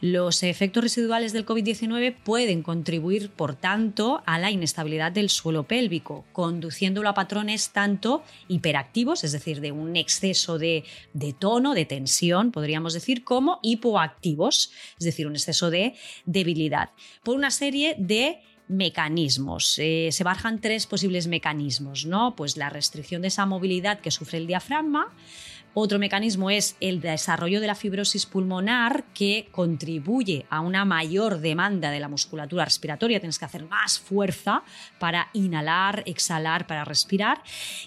Los 0.00 0.42
efectos 0.42 0.82
residuales 0.82 1.32
del 1.32 1.46
COVID-19 1.46 2.14
pueden 2.24 2.62
contribuir, 2.62 3.30
por 3.30 3.54
tanto, 3.54 4.22
a 4.26 4.38
la 4.38 4.50
inestabilidad 4.50 5.12
del 5.12 5.30
suelo 5.30 5.62
pélvico, 5.62 6.26
conduciéndolo 6.32 7.08
a 7.08 7.14
patrones 7.14 7.70
tanto 7.70 8.22
hiperactivos, 8.48 9.24
es 9.24 9.32
decir, 9.32 9.60
de 9.60 9.72
un 9.72 9.96
exceso 9.96 10.58
de, 10.58 10.84
de 11.12 11.32
tono, 11.32 11.74
de 11.74 11.86
tensión, 11.86 12.50
podríamos 12.50 12.92
decir, 12.92 13.24
como 13.24 13.60
hipoactivos, 13.62 14.72
es 14.98 15.04
decir, 15.06 15.26
un 15.26 15.36
exceso 15.36 15.70
de 15.70 15.94
debilidad, 16.26 16.90
por 17.22 17.36
una 17.36 17.50
serie 17.50 17.94
de 17.98 18.42
mecanismos. 18.68 19.78
Eh, 19.78 20.08
se 20.10 20.24
bajan 20.24 20.60
tres 20.60 20.86
posibles 20.86 21.26
mecanismos, 21.26 22.06
¿no? 22.06 22.34
Pues 22.36 22.56
la 22.56 22.70
restricción 22.70 23.22
de 23.22 23.28
esa 23.28 23.46
movilidad 23.46 24.00
que 24.00 24.10
sufre 24.10 24.38
el 24.38 24.46
diafragma, 24.46 25.12
otro 25.74 25.98
mecanismo 25.98 26.50
es 26.50 26.76
el 26.80 27.00
desarrollo 27.00 27.60
de 27.60 27.66
la 27.66 27.74
fibrosis 27.74 28.26
pulmonar 28.26 29.04
que 29.12 29.48
contribuye 29.50 30.46
a 30.48 30.60
una 30.60 30.84
mayor 30.84 31.40
demanda 31.40 31.90
de 31.90 31.98
la 31.98 32.08
musculatura 32.08 32.64
respiratoria. 32.64 33.18
Tienes 33.18 33.40
que 33.40 33.44
hacer 33.44 33.64
más 33.64 33.98
fuerza 33.98 34.62
para 35.00 35.30
inhalar, 35.32 36.04
exhalar, 36.06 36.68
para 36.68 36.84
respirar. 36.84 37.42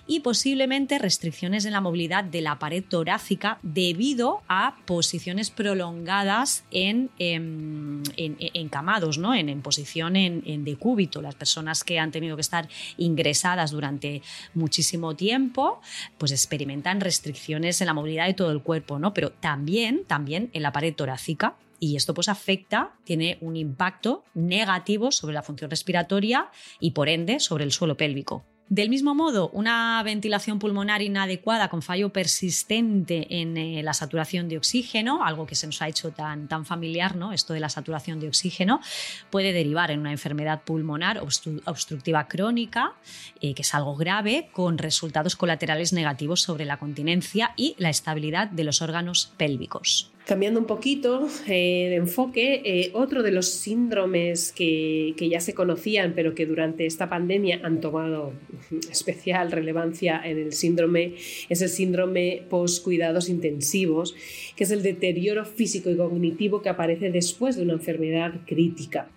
Y 0.06 0.20
posiblemente 0.20 1.00
restricciones 1.00 1.64
en 1.64 1.72
la 1.72 1.80
movilidad 1.80 2.26
de 2.26 2.42
la 2.42 2.60
pared 2.60 2.84
torácica 2.84 3.58
debido 3.62 4.42
a 4.50 4.76
posiciones 4.86 5.50
prolongadas 5.50 6.66
en, 6.72 7.10
en, 7.20 8.04
en 8.18 8.36
encamados, 8.54 9.18
¿no? 9.18 9.34
en, 9.34 9.62
posición 9.62 10.18
en 10.18 10.66
decúbito. 10.66 11.22
Las 11.22 11.36
personas 11.36 11.86
que 11.86 12.00
han 12.00 12.12
tenido 12.12 12.36
que 12.36 12.42
estar 12.42 12.68
ingresadas 12.98 13.72
durante 13.72 14.22
muchísimo 14.54 15.16
tiempo 15.16 15.80
pues 16.18 16.32
experimentan 16.32 17.00
restricciones 17.00 17.77
en 17.82 17.88
la 17.88 17.94
movilidad 17.94 18.28
de 18.28 18.34
todo 18.34 18.52
el 18.52 18.62
cuerpo, 18.62 19.00
¿no? 19.00 19.14
Pero 19.14 19.32
también, 19.32 20.06
también 20.06 20.50
en 20.54 20.64
la 20.64 20.72
pared 20.72 20.94
torácica. 20.94 21.56
Y 21.80 21.96
esto 21.96 22.14
pues 22.14 22.28
afecta, 22.28 22.96
tiene 23.04 23.38
un 23.40 23.56
impacto 23.56 24.24
negativo 24.34 25.12
sobre 25.12 25.36
la 25.36 25.44
función 25.44 25.70
respiratoria 25.70 26.50
y 26.80 26.92
por 26.92 27.08
ende 27.08 27.40
sobre 27.40 27.66
el 27.66 27.72
suelo 27.72 27.98
pélvico. 27.98 28.46
Del 28.70 28.90
mismo 28.90 29.16
modo, 29.16 29.50
una 29.54 30.04
ventilación 30.04 30.60
pulmonar 30.60 31.02
inadecuada 31.02 31.70
con 31.70 31.82
fallo 31.82 32.10
persistente 32.10 33.40
en 33.40 33.56
eh, 33.56 33.82
la 33.82 33.94
saturación 33.94 34.50
de 34.50 34.58
oxígeno, 34.58 35.24
algo 35.24 35.48
que 35.48 35.56
se 35.56 35.68
nos 35.68 35.82
ha 35.82 35.88
hecho 35.88 36.12
tan, 36.12 36.50
tan 36.50 36.66
familiar, 36.66 37.16
¿no? 37.16 37.32
esto 37.32 37.54
de 37.54 37.62
la 37.62 37.70
saturación 37.70 38.20
de 38.20 38.28
oxígeno, 38.28 38.82
puede 39.30 39.54
derivar 39.54 39.90
en 39.90 40.02
una 40.02 40.12
enfermedad 40.12 40.64
pulmonar 40.64 41.20
obstru 41.20 41.62
obstructiva 41.64 42.28
crónica, 42.28 42.92
eh, 43.40 43.54
que 43.54 43.62
es 43.62 43.74
algo 43.74 43.96
grave, 43.96 44.50
con 44.52 44.78
resultados 44.78 45.38
colaterales 45.38 45.94
negativos 45.94 46.42
sobre 46.42 46.66
la 46.66 46.76
continencia 46.76 47.54
y 47.56 47.74
la 47.78 47.90
estabilidad 47.90 48.50
de 48.50 48.66
los 48.66 48.82
órganos 48.82 49.32
pélvicos. 49.38 50.12
Cambiando 50.28 50.60
un 50.60 50.66
poquito 50.66 51.30
eh, 51.48 51.88
de 51.90 51.96
enfoque, 51.96 52.62
eh, 52.66 52.90
otro 52.92 53.24
de 53.24 53.32
los 53.32 53.50
síndromes 53.50 54.52
que, 54.52 55.14
que, 55.16 55.30
ya 55.30 55.40
se 55.40 55.54
conocían, 55.54 56.12
pero 56.18 56.36
que 56.36 56.46
durante 56.46 56.86
esta 56.86 57.08
pandemia 57.08 57.62
han 57.64 57.80
tomado 57.80 58.34
especial 58.92 59.54
relevancia 59.54 60.22
en 60.22 60.38
el 60.38 60.52
síndrome, 60.52 61.14
es 61.48 61.62
el 61.62 61.70
síndrome 61.70 62.44
post-cuidados 62.50 63.30
intensivos, 63.30 64.16
que 64.58 64.66
es 64.66 64.72
el 64.72 64.84
deterioro 64.84 65.46
físico 65.46 65.90
y 65.90 65.96
cognitivo 65.96 66.62
que 66.62 66.68
aparece 66.68 67.10
después 67.10 67.56
de 67.56 67.64
una 67.64 67.74
enfermedad 67.74 68.34
crítica. 68.46 69.08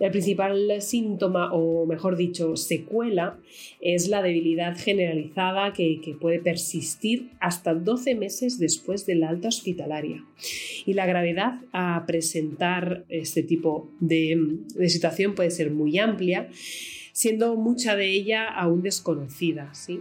El 0.00 0.10
principal 0.10 0.80
síntoma, 0.80 1.52
o 1.52 1.84
mejor 1.84 2.16
dicho, 2.16 2.56
secuela, 2.56 3.38
es 3.82 4.08
la 4.08 4.22
debilidad 4.22 4.76
generalizada 4.76 5.74
que, 5.74 6.00
puede 6.18 6.40
persistir 6.40 7.30
hasta 7.38 7.74
12 7.74 8.14
meses 8.14 8.58
después 8.58 9.04
de 9.04 9.14
la 9.14 9.28
alta 9.28 9.48
hospitalaria. 9.48 10.24
Y 10.86 10.94
la 10.94 11.06
gravedad 11.06 11.60
a 11.72 12.04
presentar 12.06 13.04
este 13.10 13.42
tipo 13.42 13.90
de, 14.00 14.56
de 14.74 14.88
situación 14.88 15.34
puede 15.34 15.50
ser 15.50 15.70
muy 15.70 15.98
amplia, 15.98 16.48
siendo 17.12 17.56
mucha 17.56 17.94
de 17.94 18.10
ella 18.10 18.48
aún 18.48 18.82
desconocida. 18.82 19.72
¿sí? 19.74 20.00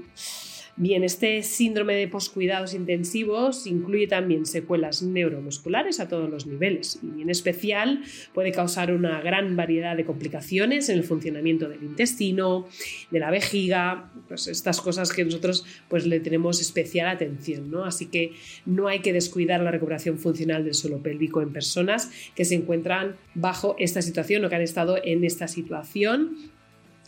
Bien, 0.82 1.04
este 1.04 1.44
síndrome 1.44 1.94
de 1.96 2.08
poscuidados 2.08 2.74
intensivos 2.74 3.68
incluye 3.68 4.08
también 4.08 4.46
secuelas 4.46 5.04
neuromusculares 5.04 6.00
a 6.00 6.08
todos 6.08 6.30
los 6.30 6.48
niveles 6.48 7.02
y 7.04 7.22
en 7.22 7.30
especial 7.30 8.02
puede 8.34 8.54
causar 8.54 8.94
una 8.94 9.20
gran 9.20 9.58
variedad 9.58 9.98
de 9.98 10.06
complicaciones 10.06 10.88
en 10.88 10.98
el 10.98 11.04
funcionamiento 11.04 11.68
del 11.68 11.84
intestino, 11.84 12.66
de 13.12 13.20
la 13.20 13.30
vejiga, 13.30 14.10
pues 14.30 14.48
estas 14.48 14.80
cosas 14.80 15.12
que 15.12 15.26
nosotros 15.26 15.66
pues 15.90 16.08
le 16.08 16.22
tenemos 16.22 16.62
especial 16.62 17.10
atención, 17.10 17.70
¿no? 17.70 17.84
Así 17.84 18.06
que 18.06 18.32
no 18.66 18.88
hay 18.88 19.00
que 19.00 19.12
descuidar 19.12 19.60
la 19.60 19.72
recuperación 19.72 20.18
funcional 20.18 20.64
del 20.64 20.76
suelo 20.76 21.04
pélvico 21.04 21.42
en 21.42 21.52
personas 21.52 22.10
que 22.36 22.46
se 22.46 22.56
encuentran 22.56 23.18
bajo 23.36 23.76
esta 23.80 24.02
situación 24.02 24.46
o 24.46 24.50
que 24.50 24.56
han 24.56 24.62
estado 24.62 24.98
en 25.04 25.26
esta 25.26 25.50
situación 25.50 26.38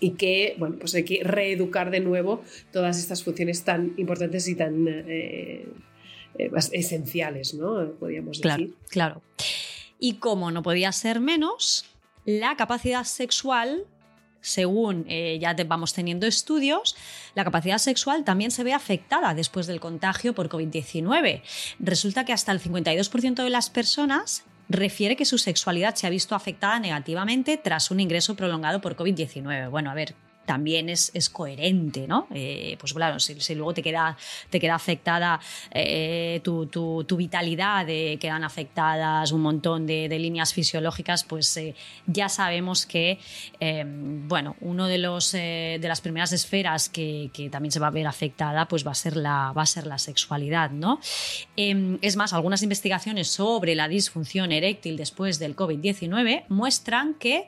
y 0.01 0.11
que, 0.11 0.55
bueno, 0.57 0.77
pues 0.79 0.93
hay 0.95 1.05
que 1.05 1.23
reeducar 1.23 1.91
de 1.91 2.01
nuevo 2.01 2.43
todas 2.73 2.97
estas 2.97 3.23
funciones 3.23 3.63
tan 3.63 3.93
importantes 3.97 4.47
y 4.49 4.55
tan 4.55 4.87
eh, 4.87 5.67
eh, 6.37 6.51
esenciales, 6.73 7.53
¿no? 7.53 7.91
Podríamos 7.93 8.41
decir. 8.41 8.41
Claro, 8.41 8.73
claro. 8.89 9.21
Y 9.99 10.15
como 10.15 10.51
no 10.51 10.63
podía 10.63 10.91
ser 10.91 11.19
menos, 11.19 11.85
la 12.25 12.57
capacidad 12.57 13.03
sexual 13.03 13.85
según 14.41 15.05
eh, 15.07 15.37
ya 15.39 15.55
te 15.55 15.63
vamos 15.63 15.93
teniendo 15.93 16.25
estudios, 16.25 16.95
la 17.35 17.43
capacidad 17.43 17.77
sexual 17.77 18.23
también 18.23 18.51
se 18.51 18.63
ve 18.63 18.73
afectada 18.73 19.33
después 19.33 19.67
del 19.67 19.79
contagio 19.79 20.33
por 20.33 20.49
COVID-19. 20.49 21.43
Resulta 21.79 22.25
que 22.25 22.33
hasta 22.33 22.51
el 22.51 22.59
52% 22.59 23.43
de 23.43 23.49
las 23.49 23.69
personas 23.69 24.43
refiere 24.71 25.15
que 25.15 25.25
su 25.25 25.37
sexualidad 25.37 25.95
se 25.95 26.07
ha 26.07 26.09
visto 26.09 26.35
afectada 26.35 26.79
negativamente 26.79 27.57
tras 27.57 27.91
un 27.91 27.99
ingreso 27.99 28.35
prolongado 28.35 28.81
por 28.81 28.95
COVID-19. 28.95 29.69
Bueno, 29.69 29.91
a 29.91 29.93
ver, 29.93 30.15
también 30.51 30.89
es, 30.89 31.11
es 31.13 31.29
coherente, 31.29 32.09
¿no? 32.09 32.27
Eh, 32.33 32.75
pues 32.77 32.93
claro, 32.93 33.21
si, 33.21 33.55
luego 33.55 33.73
te 33.73 33.81
queda, 33.81 34.17
te 34.49 34.59
queda 34.59 34.75
afectada 34.75 35.39
eh, 35.73 36.41
tu, 36.43 36.65
tu, 36.65 37.15
vitalidad, 37.15 37.87
eh, 37.87 38.17
quedan 38.19 38.43
afectadas 38.43 39.31
un 39.31 39.43
montón 39.43 39.87
de, 39.87 40.09
de 40.09 40.19
líneas 40.19 40.53
fisiológicas, 40.53 41.23
pues 41.23 41.57
ya 42.05 42.27
sabemos 42.27 42.85
que, 42.85 43.17
eh, 43.61 43.85
bueno, 43.85 44.57
uno 44.59 44.87
de, 44.87 44.97
los, 44.97 45.31
de 45.31 45.79
las 45.81 46.01
primeras 46.01 46.33
esferas 46.33 46.89
que, 46.89 47.29
que, 47.33 47.49
también 47.49 47.71
se 47.71 47.79
va 47.79 47.87
a 47.87 47.91
ver 47.91 48.05
afectada, 48.05 48.67
pues 48.67 48.85
va 48.85 48.91
a 48.91 48.95
ser 48.95 49.15
la, 49.15 49.53
va 49.53 49.61
a 49.61 49.65
ser 49.65 49.87
la 49.87 49.99
sexualidad, 49.99 50.71
¿no? 50.71 50.99
Em, 51.55 51.97
es 52.01 52.17
más, 52.17 52.33
algunas 52.33 52.61
investigaciones 52.61 53.29
sobre 53.29 53.73
la 53.73 53.87
disfunción 53.87 54.51
eréctil 54.51 54.97
después 54.97 55.39
del 55.39 55.55
COVID-19 55.55 56.43
muestran 56.49 57.13
que 57.13 57.47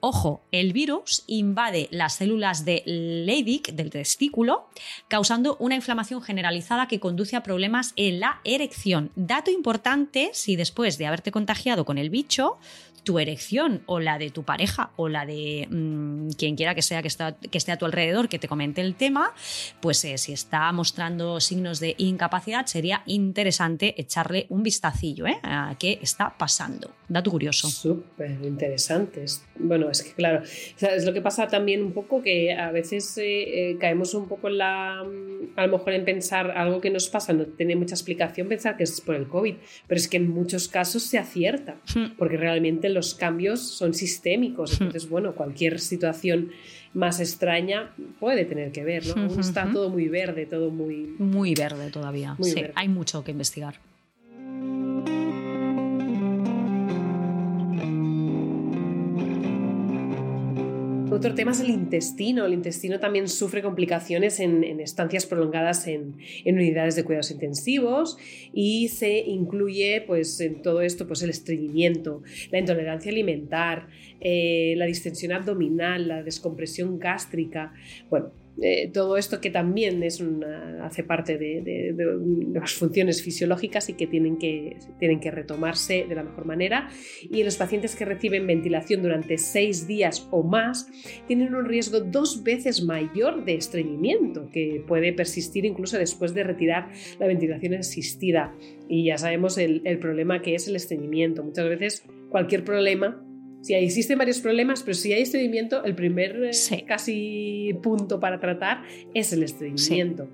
Ojo, 0.00 0.42
el 0.52 0.72
virus 0.72 1.24
invade 1.26 1.88
las 1.90 2.16
células 2.16 2.64
de 2.64 2.82
Leydig 2.84 3.74
del 3.74 3.90
testículo, 3.90 4.68
causando 5.08 5.56
una 5.58 5.74
inflamación 5.74 6.22
generalizada 6.22 6.86
que 6.86 7.00
conduce 7.00 7.34
a 7.34 7.42
problemas 7.42 7.92
en 7.96 8.20
la 8.20 8.40
erección. 8.44 9.10
Dato 9.16 9.50
importante, 9.50 10.30
si 10.34 10.54
después 10.54 10.98
de 10.98 11.06
haberte 11.06 11.32
contagiado 11.32 11.84
con 11.84 11.96
el 11.98 12.10
bicho, 12.10 12.58
tu 13.06 13.20
erección 13.20 13.82
o 13.86 14.00
la 14.00 14.18
de 14.18 14.30
tu 14.30 14.42
pareja 14.42 14.90
o 14.96 15.08
la 15.08 15.24
de 15.24 15.68
mm, 15.70 16.30
quien 16.30 16.56
quiera 16.56 16.74
que 16.74 16.82
sea 16.82 17.02
que, 17.02 17.08
que, 17.50 17.56
esté 17.56 17.70
a 17.70 17.78
tu 17.78 17.84
alrededor 17.84 18.28
que 18.28 18.40
te 18.40 18.48
comente 18.48 18.80
el 18.80 18.96
tema, 18.96 19.32
pues 19.80 20.04
eh, 20.04 20.18
si 20.18 20.32
está 20.32 20.72
mostrando 20.72 21.38
signos 21.38 21.78
de 21.78 21.94
incapacidad, 21.98 22.66
sería 22.66 23.04
interesante 23.06 23.94
echarle 23.96 24.46
un 24.48 24.64
vistacillo 24.64 25.24
¿eh? 25.28 25.38
a 25.44 25.76
qué 25.78 26.00
está 26.02 26.36
pasando. 26.36 26.90
Dato 27.08 27.30
curioso. 27.30 27.68
Súper 27.68 28.38
interesante. 28.42 29.24
Bueno, 29.54 29.88
es 29.88 30.02
que 30.02 30.12
claro, 30.12 30.42
es 30.42 31.04
lo 31.04 31.12
que 31.12 31.20
pasa 31.20 31.46
también 31.46 31.84
un 31.84 31.92
poco 31.92 32.20
que 32.20 32.52
a 32.54 32.72
veces 32.72 33.16
eh, 33.18 33.76
caemos 33.78 34.14
un 34.14 34.26
poco 34.26 34.48
en 34.48 34.58
la, 34.58 35.04
mm, 35.04 35.52
a 35.54 35.64
lo 35.64 35.78
mejor 35.78 35.92
en 35.92 36.04
pensar 36.04 36.50
algo 36.50 36.80
que 36.80 36.90
nos 36.90 37.08
pasa, 37.08 37.32
no 37.32 37.44
tiene 37.44 37.76
mucha 37.76 37.94
explicación 37.94 38.48
pensar 38.48 38.76
que 38.76 38.82
es 38.82 39.00
por 39.00 39.14
el 39.14 39.28
COVID, 39.28 39.54
pero 39.86 39.96
es 39.96 40.08
que 40.08 40.16
en 40.16 40.28
muchos 40.28 40.66
casos 40.66 41.04
se 41.04 41.18
acierta, 41.18 41.76
hmm. 41.94 42.16
porque 42.18 42.36
realmente 42.36 42.88
los 42.96 43.14
cambios 43.14 43.60
son 43.60 43.94
sistémicos. 43.94 44.80
Hmm. 44.80 44.84
Entonces, 44.84 45.08
bueno, 45.08 45.34
cualquier 45.34 45.78
situación 45.78 46.50
más 46.94 47.20
extraña 47.20 47.94
puede 48.18 48.44
tener 48.46 48.72
que 48.72 48.82
ver, 48.82 49.06
¿no? 49.06 49.28
Hmm, 49.28 49.38
está 49.38 49.70
todo 49.70 49.90
muy 49.90 50.08
verde, 50.08 50.46
todo 50.46 50.70
muy... 50.70 51.14
Muy 51.18 51.54
verde 51.54 51.90
todavía. 51.90 52.36
sí, 52.40 52.64
hay 52.74 52.88
mucho 52.88 53.22
que 53.22 53.32
investigar. 53.32 53.78
Otro 61.16 61.34
tema 61.34 61.52
es 61.52 61.60
el 61.60 61.70
intestino. 61.70 62.44
El 62.44 62.52
intestino 62.52 63.00
también 63.00 63.26
sufre 63.26 63.62
complicaciones 63.62 64.38
en, 64.38 64.62
estancias 64.80 65.24
prolongadas 65.24 65.86
en, 65.86 66.16
unidades 66.44 66.94
de 66.94 67.04
cuidados 67.04 67.30
intensivos 67.30 68.18
y 68.52 68.88
se 68.88 69.20
incluye 69.20 70.04
pues, 70.06 70.38
en 70.40 70.60
todo 70.60 70.82
esto 70.82 71.06
pues, 71.06 71.22
el 71.22 71.30
estreñimiento, 71.30 72.22
la 72.50 72.58
intolerancia 72.58 73.10
alimentar, 73.10 73.88
eh, 74.20 74.74
la 74.76 74.84
distensión 74.84 75.32
abdominal, 75.32 76.06
la 76.06 76.22
descompresión 76.22 76.98
gástrica. 76.98 77.72
Bueno, 78.10 78.32
eh, 78.62 78.90
todo 78.92 79.16
esto 79.16 79.40
que 79.40 79.50
también 79.50 80.02
es 80.02 80.22
hace 80.82 81.04
parte 81.04 81.36
de, 81.36 81.94
las 82.52 82.72
funciones 82.72 83.22
fisiológicas 83.22 83.88
y 83.88 83.94
que 83.94 84.06
tienen, 84.06 84.38
que 84.38 84.76
tienen 84.98 85.20
que 85.20 85.30
retomarse 85.30 86.06
de 86.08 86.14
la 86.14 86.22
mejor 86.22 86.46
manera. 86.46 86.88
Y 87.22 87.42
los 87.42 87.56
pacientes 87.56 87.94
que 87.96 88.04
reciben 88.04 88.46
ventilación 88.46 89.02
durante 89.02 89.36
seis 89.38 89.86
días 89.86 90.26
o 90.30 90.42
más 90.42 90.88
tienen 91.26 91.54
un 91.54 91.66
riesgo 91.66 92.00
dos 92.00 92.42
veces 92.42 92.82
mayor 92.82 93.44
de 93.44 93.54
estreñimiento, 93.54 94.48
que 94.50 94.82
puede 94.86 95.12
persistir 95.12 95.64
incluso 95.64 95.98
después 95.98 96.32
de 96.34 96.44
retirar 96.44 96.90
la 97.18 97.26
ventilación 97.26 97.74
asistida. 97.74 98.54
Y 98.88 99.06
ya 99.06 99.18
sabemos 99.18 99.58
el, 99.58 99.82
el 99.84 99.98
problema 99.98 100.40
que 100.40 100.54
es 100.54 100.66
el 100.68 100.76
estreñimiento. 100.76 101.42
Muchas 101.42 101.68
veces 101.68 102.04
cualquier 102.30 102.64
problema 102.64 103.25
si 103.66 103.74
existen 103.74 104.16
varios 104.16 104.38
problemas, 104.38 104.84
pero 104.84 104.94
si 104.94 105.12
hay 105.12 105.22
estreñimiento, 105.22 105.82
el 105.82 105.96
primer 105.96 106.36
eh, 106.44 106.84
casi 106.86 107.76
punto 107.82 108.20
para 108.20 108.38
tratar 108.38 108.84
es 109.12 109.32
el 109.32 109.42
estreñimiento. 109.42 110.28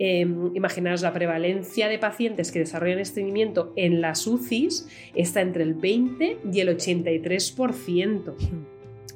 Em, 0.00 0.50
imaginaos 0.56 1.00
la 1.02 1.12
prevalencia 1.12 1.86
de 1.86 2.00
pacientes 2.00 2.50
que 2.50 2.58
desarrollan 2.58 2.98
estreñimiento 2.98 3.72
en 3.76 4.00
las 4.00 4.26
UCIs 4.26 4.88
está 5.14 5.42
entre 5.42 5.62
el 5.62 5.74
20 5.74 6.38
y 6.52 6.58
el 6.58 6.76
83%. 6.76 8.34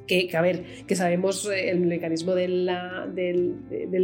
Que, 0.07 0.31
a 0.37 0.41
ver, 0.41 0.63
que 0.87 0.95
sabemos 0.95 1.51
eh, 1.51 1.71
el 1.71 1.81
mecanismo 1.81 2.37
del, 2.37 2.71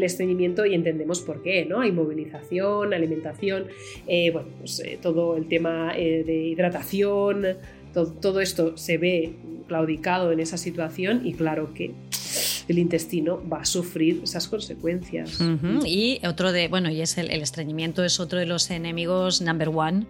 estreñimiento 0.03 0.67
y 0.67 0.75
entendemos 0.75 1.21
por 1.21 1.41
qué, 1.45 1.67
¿no? 1.67 1.81
Hay 1.81 1.93
movilización, 1.93 2.93
alimentación, 2.93 3.69
eh, 4.09 4.33
bueno, 4.33 4.49
pues, 4.59 4.83
todo 5.01 5.37
el 5.37 5.47
tema 5.47 5.95
de 5.95 6.49
hidratación, 6.49 7.45
todo, 7.93 8.41
esto 8.41 8.77
se 8.77 8.99
ve 8.99 9.35
claudicado 9.73 10.33
en 10.33 10.41
esa 10.41 10.59
situación 10.59 11.23
y 11.25 11.33
claro 11.33 11.73
que 11.73 11.95
el 12.69 12.79
intestino 12.79 13.43
va 13.51 13.63
a 13.63 13.65
sufrir 13.65 14.21
esas 14.23 14.47
consecuencias. 14.47 15.41
Y 15.87 16.21
otro 16.27 16.53
de, 16.53 16.69
bueno, 16.69 16.91
y 16.91 17.01
es 17.01 17.17
el, 17.17 17.31
estreñimiento 17.31 18.05
es 18.05 18.21
otro 18.21 18.39
de 18.39 18.45
los 18.45 18.71
enemigos 18.71 19.41
number 19.41 19.71
one 19.71 20.07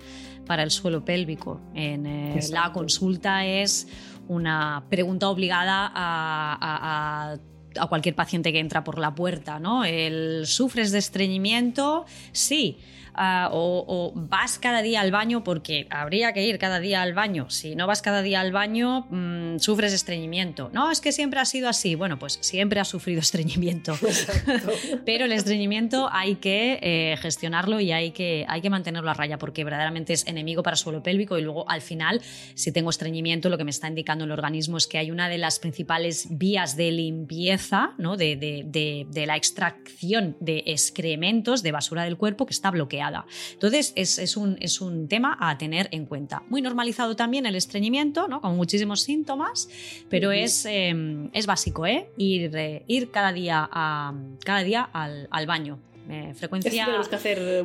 para 0.46 0.64
el 0.64 0.72
suelo 0.72 1.04
pélvico. 1.04 1.60
En 1.74 2.06
eh, 2.06 2.40
la 2.50 2.72
consulta 2.72 3.46
es 3.46 3.86
una 4.26 4.82
pregunta 4.90 5.28
obligada 5.28 5.92
a, 5.94 7.36
a, 7.78 7.86
cualquier 7.86 8.16
paciente 8.16 8.52
que 8.52 8.58
entra 8.58 8.82
por 8.82 8.98
la 8.98 9.14
puerta, 9.14 9.60
¿no? 9.60 9.84
El 9.84 10.44
sufres 10.46 10.90
de 10.90 10.98
estreñimiento, 10.98 12.04
sí. 12.32 12.78
Ah, 13.14 13.50
o, 13.52 14.12
vas 14.14 14.58
cada 14.58 14.80
día 14.80 15.00
al 15.02 15.10
baño 15.10 15.44
porque 15.44 15.86
habría 15.90 16.32
que 16.32 16.46
ir 16.46 16.58
cada 16.58 16.80
día 16.80 17.02
al 17.02 17.12
baño. 17.12 17.50
Si 17.50 17.74
no 17.76 17.86
vas 17.86 18.00
cada 18.00 18.22
día 18.22 18.40
al 18.40 18.52
baño, 18.52 19.06
mm, 19.10 19.58
sufres 19.58 19.92
estreñimiento. 19.92 20.70
No, 20.72 20.90
es 20.90 21.00
que 21.00 21.12
siempre 21.12 21.40
ha 21.40 21.44
sido 21.44 21.68
así. 21.68 21.94
Bueno, 21.94 22.18
pues 22.18 22.38
siempre 22.40 22.80
has 22.80 22.88
sufrido 22.88 23.20
estreñimiento. 23.32 23.94
Pero 25.04 25.26
el 25.26 25.32
estreñimiento 25.32 26.08
hay 26.10 26.36
que 26.36 26.78
eh, 26.80 27.16
gestionarlo 27.18 27.80
y 27.80 27.92
hay 27.92 28.12
que, 28.12 28.46
hay 28.48 28.62
que 28.62 28.70
mantenerlo 28.70 29.10
a 29.10 29.14
raya 29.14 29.38
porque 29.38 29.62
verdaderamente 29.64 30.14
es 30.14 30.26
enemigo 30.26 30.62
para 30.62 30.74
el 30.74 30.78
suelo 30.78 31.02
pélvico 31.02 31.38
y 31.38 31.42
luego 31.42 31.68
al 31.68 31.82
final, 31.82 32.22
si 32.54 32.72
tengo 32.72 32.88
estreñimiento, 32.88 33.50
lo 33.50 33.58
que 33.58 33.64
me 33.64 33.70
está 33.70 33.88
indicando 33.88 34.24
el 34.24 34.30
organismo 34.30 34.78
es 34.78 34.86
que 34.86 34.98
hay 34.98 35.10
una 35.10 35.28
de 35.28 35.38
las 35.38 35.58
principales 35.58 36.28
vías 36.30 36.76
de 36.76 36.90
limpieza, 36.92 37.92
¿no? 37.98 38.16
de, 38.16 38.36
de, 38.36 39.06
de 39.08 39.26
la 39.26 39.36
extracción 39.36 40.36
de 40.40 40.62
excrementos, 40.66 41.62
de 41.62 41.72
basura 41.72 42.04
del 42.04 42.16
cuerpo 42.16 42.46
que 42.46 42.52
está 42.52 42.70
bloqueada. 42.70 43.01
Entonces, 43.52 43.92
es, 43.96 44.36
un, 44.36 44.56
es 44.60 44.80
un 44.80 45.08
tema 45.08 45.36
a 45.40 45.58
tener 45.58 45.88
en 45.90 46.06
cuenta. 46.06 46.42
Muy 46.48 46.62
normalizado 46.62 47.16
también 47.16 47.46
el 47.46 47.54
estreñimiento, 47.54 48.28
¿no? 48.28 48.40
con 48.40 48.56
muchísimos 48.56 49.00
síntomas, 49.00 49.68
pero 50.08 50.32
es, 50.32 50.64
em, 50.66 51.30
es 51.32 51.46
básico, 51.46 51.86
¿eh? 51.86 52.08
Ir, 52.16 52.56
eh, 52.56 52.82
ir 52.86 53.10
cada 53.10 53.32
día, 53.32 53.68
a, 53.70 54.14
cada 54.44 54.62
día 54.62 54.82
al, 54.82 55.46
baño. 55.46 55.78
Eh, 56.10 56.32
frecuencia, 56.34 56.86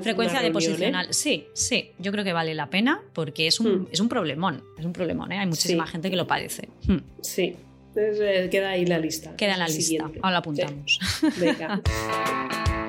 frecuencia 0.02 0.42
deposicional. 0.42 1.08
Sí, 1.12 1.48
sí, 1.54 1.92
yo 1.98 2.12
creo 2.12 2.24
que 2.24 2.34
vale 2.34 2.54
la 2.54 2.70
pena 2.70 3.02
porque 3.14 3.48
es 3.48 3.60
un, 3.60 3.82
hmm. 3.82 3.88
es 3.92 4.00
un 4.00 4.10
problemón. 4.10 4.64
Es 4.78 4.86
un 4.86 4.94
problemón, 4.94 5.32
¿eh? 5.32 5.40
hay 5.40 5.48
muchísima 5.48 5.88
gente 5.88 6.10
que 6.10 6.16
lo 6.16 6.28
padece. 6.28 6.70
Hmm. 6.86 7.00
Sí, 7.22 7.56
queda 7.96 8.70
ahí 8.70 8.86
la 8.86 9.00
lista. 9.00 9.36
Queda 9.36 9.54
en 9.54 9.60
la 9.60 9.68
lista. 9.68 10.04
Ahora 10.04 10.32
la 10.32 10.38
apuntamos. 10.38 11.00
Venga. 11.40 11.82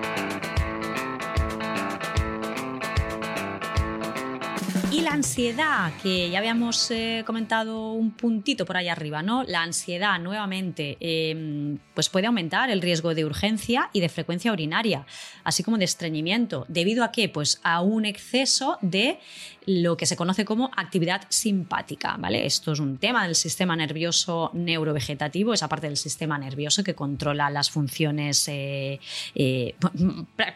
Y 4.99 5.03
la 5.03 5.13
ansiedad, 5.13 5.93
que 6.03 6.29
ya 6.29 6.39
habíamos 6.39 6.91
eh, 6.91 7.23
comentado 7.25 7.93
un 7.93 8.11
puntito 8.11 8.67
por 8.67 8.77
ahí 8.77 8.89
arriba, 8.89 9.23
¿no? 9.23 9.45
La 9.45 9.63
ansiedad, 9.63 10.19
nuevamente, 10.19 10.97
em, 10.99 11.79
pues 11.95 12.09
puede 12.09 12.27
aumentar 12.27 12.69
el 12.69 12.83
riesgo 12.83 13.15
de 13.15 13.25
urgencia 13.25 13.91
y 13.93 14.01
de 14.01 14.09
frecuencia 14.09 14.53
urinaria, 14.53 15.07
así 15.45 15.63
como 15.63 15.79
de 15.79 15.85
estreñimiento. 15.85 16.67
¿Debido 16.67 17.05
a 17.05 17.13
qué? 17.13 17.29
Pues 17.29 17.61
a 17.63 17.81
un 17.81 18.07
exceso 18.07 18.77
de 18.81 19.21
lo 19.69 19.99
que 19.99 20.07
se 20.07 20.17
conoce 20.17 20.47
como 20.47 20.71
actividad 20.75 21.27
simpática, 21.29 22.17
¿vale? 22.17 22.47
Esto 22.47 22.73
es 22.73 22.81
un 22.81 22.97
tema 22.97 23.27
del 23.27 23.35
sistema 23.35 23.77
nervioso 23.77 24.51
neurovegetativo, 24.55 25.53
esa 25.53 25.69
parte 25.69 25.89
del 25.89 25.99
sistema 25.99 26.39
nervioso 26.39 26.83
que 26.83 26.95
controla 26.95 27.51
las 27.51 27.71
funciones, 27.71 28.49
eh, 28.49 28.99
eh, 29.35 29.75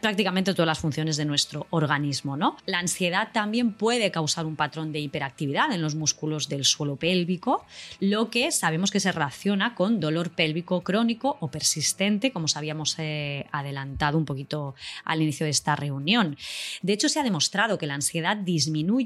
prácticamente 0.01 0.55
todas 0.55 0.67
las 0.67 0.79
funciones 0.79 1.19
de 1.19 1.27
nuestro 1.27 1.67
organismo, 1.69 2.39
¿no? 2.39 2.57
La 2.65 2.79
ansiedad 2.79 3.29
también 3.35 3.75
puede 3.75 4.11
causar 4.11 4.47
un 4.47 4.57
patrón 4.57 4.93
de 4.93 5.01
hiperactividad 5.01 5.71
en 5.73 5.83
los 5.83 5.95
músculos 5.95 6.49
del 6.49 6.65
suelo 6.65 6.97
pélvico, 6.97 7.67
lo 8.01 8.31
que 8.31 8.51
sabemos 8.51 8.91
que 8.91 9.01
se 9.01 9.13
relaciona 9.13 9.75
con 9.75 10.01
dolor 10.01 10.31
pélvico 10.31 10.81
crónico 10.81 11.37
o 11.41 11.51
persistente, 11.51 12.33
como 12.33 12.47
os 12.47 12.57
habíamos 12.57 12.95
eh, 12.99 13.45
adelantado 13.53 14.17
un 14.17 14.25
poquito 14.25 14.75
al 15.05 15.21
inicio 15.21 15.45
de 15.45 15.51
esta 15.51 15.77
reunión. 15.77 16.39
De 16.81 16.95
hecho, 16.95 17.11
se 17.11 17.21
ha 17.21 17.23
demostrado 17.23 17.77
que 17.77 17.87
la 17.87 17.95
ansiedad 17.95 18.39
disminuye 18.39 19.02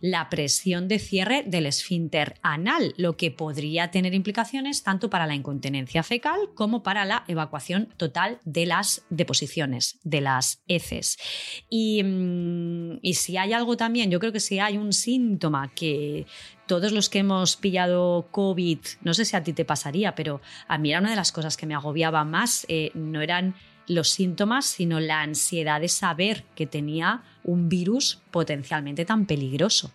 la 0.00 0.28
presión 0.28 0.88
de 0.88 0.98
cierre 0.98 1.42
del 1.46 1.66
esfínter 1.66 2.34
anal, 2.42 2.94
lo 2.96 3.16
que 3.16 3.30
podría 3.30 3.90
tener 3.90 4.14
implicaciones 4.14 4.82
tanto 4.82 5.10
para 5.10 5.26
la 5.26 5.34
incontinencia 5.34 6.02
fecal 6.02 6.50
como 6.54 6.82
para 6.82 7.04
la 7.04 7.24
evacuación 7.28 7.88
total 7.96 8.40
de 8.44 8.66
las 8.66 9.04
deposiciones, 9.10 9.98
de 10.04 10.20
las 10.20 10.62
heces. 10.68 11.16
Y, 11.68 12.02
mm, 12.02 12.98
y 13.02 13.14
si 13.14 13.36
hay 13.36 13.52
algo 13.52 13.76
también, 13.76 14.10
yo 14.10 14.20
creo 14.20 14.32
que 14.32 14.40
si 14.40 14.58
hay 14.58 14.76
un 14.78 14.92
síntoma 14.92 15.72
que 15.74 16.26
todos 16.66 16.92
los 16.92 17.08
que 17.08 17.18
hemos 17.18 17.56
pillado 17.56 18.28
COVID, 18.30 18.78
no 19.02 19.14
sé 19.14 19.24
si 19.24 19.36
a 19.36 19.42
ti 19.42 19.52
te 19.52 19.64
pasaría, 19.64 20.14
pero 20.14 20.40
a 20.66 20.78
mí 20.78 20.90
era 20.90 21.00
una 21.00 21.10
de 21.10 21.16
las 21.16 21.32
cosas 21.32 21.56
que 21.56 21.66
me 21.66 21.74
agobiaba 21.74 22.24
más, 22.24 22.64
eh, 22.68 22.90
no 22.94 23.20
eran 23.20 23.54
los 23.86 24.10
síntomas, 24.10 24.66
sino 24.66 25.00
la 25.00 25.22
ansiedad 25.22 25.80
de 25.80 25.88
saber 25.88 26.44
que 26.54 26.66
tenía 26.66 27.22
un 27.42 27.68
virus 27.68 28.20
potencialmente 28.30 29.04
tan 29.04 29.26
peligroso 29.26 29.90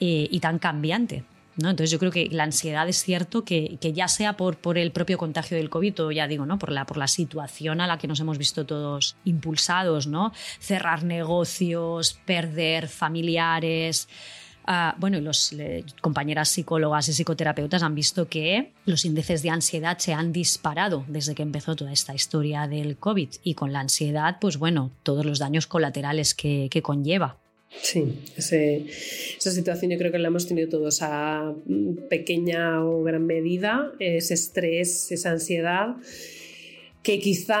eh, 0.00 0.28
y 0.30 0.40
tan 0.40 0.58
cambiante. 0.58 1.24
¿no? 1.56 1.70
Entonces 1.70 1.90
yo 1.90 1.98
creo 1.98 2.12
que 2.12 2.28
la 2.30 2.44
ansiedad 2.44 2.88
es 2.88 3.02
cierto 3.02 3.44
que, 3.44 3.78
ya 3.80 4.08
sea 4.08 4.36
por, 4.36 4.56
por, 4.58 4.78
el 4.78 4.92
propio 4.92 5.18
contagio 5.18 5.56
del 5.56 5.70
COVID 5.70 6.02
o 6.02 6.12
ya 6.12 6.28
digo, 6.28 6.44
¿no? 6.46 6.58
por, 6.58 6.70
la, 6.70 6.84
por 6.84 6.98
la 6.98 7.08
situación 7.08 7.80
a 7.80 7.86
la 7.86 7.98
que 7.98 8.08
nos 8.08 8.20
hemos 8.20 8.38
visto 8.38 8.66
todos 8.66 9.16
impulsados, 9.24 10.06
¿no? 10.06 10.32
cerrar 10.58 11.02
negocios, 11.04 12.18
perder 12.26 12.88
familiares, 12.88 14.08
Ah, 14.68 14.96
bueno, 14.98 15.16
y 15.16 15.20
los 15.20 15.54
compañeras 16.00 16.48
psicólogas 16.48 17.08
y 17.08 17.12
psicoterapeutas 17.12 17.84
han 17.84 17.94
visto 17.94 18.28
que 18.28 18.72
los 18.84 19.04
índices 19.04 19.42
de 19.42 19.50
ansiedad 19.50 19.98
se 19.98 20.12
han 20.12 20.32
disparado 20.32 21.04
desde 21.06 21.36
que 21.36 21.42
empezó 21.42 21.76
toda 21.76 21.92
esta 21.92 22.14
historia 22.14 22.66
del 22.66 22.96
COVID 22.96 23.28
y 23.44 23.54
con 23.54 23.72
la 23.72 23.80
ansiedad, 23.80 24.38
pues 24.40 24.56
bueno, 24.56 24.90
todos 25.04 25.24
los 25.24 25.38
daños 25.38 25.68
colaterales 25.68 26.34
que, 26.34 26.68
conlleva. 26.82 27.38
Sí, 27.80 28.20
esa 28.36 29.50
situación 29.50 29.90
yo 29.90 29.98
creo 29.98 30.12
que 30.12 30.18
la 30.18 30.28
hemos 30.28 30.46
tenido 30.46 30.68
todos 30.68 31.00
a 31.02 31.52
pequeña 32.08 32.84
o 32.84 33.02
gran 33.02 33.24
medida, 33.24 33.92
ese 33.98 34.34
estrés, 34.34 35.12
esa 35.12 35.30
ansiedad 35.30 35.96
que 37.06 37.20
quizá 37.20 37.60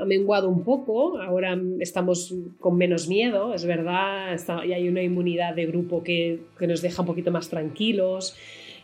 ha 0.00 0.04
menguado 0.06 0.48
un 0.48 0.64
poco, 0.64 1.20
ahora 1.20 1.60
estamos 1.78 2.34
con 2.58 2.78
menos 2.78 3.06
miedo, 3.06 3.52
es 3.52 3.66
verdad, 3.66 4.34
y 4.66 4.72
hay 4.72 4.88
una 4.88 5.02
inmunidad 5.02 5.54
de 5.54 5.66
grupo 5.66 6.02
que, 6.02 6.40
que 6.58 6.66
nos 6.66 6.80
deja 6.80 7.02
un 7.02 7.06
poquito 7.06 7.30
más 7.30 7.50
tranquilos, 7.50 8.34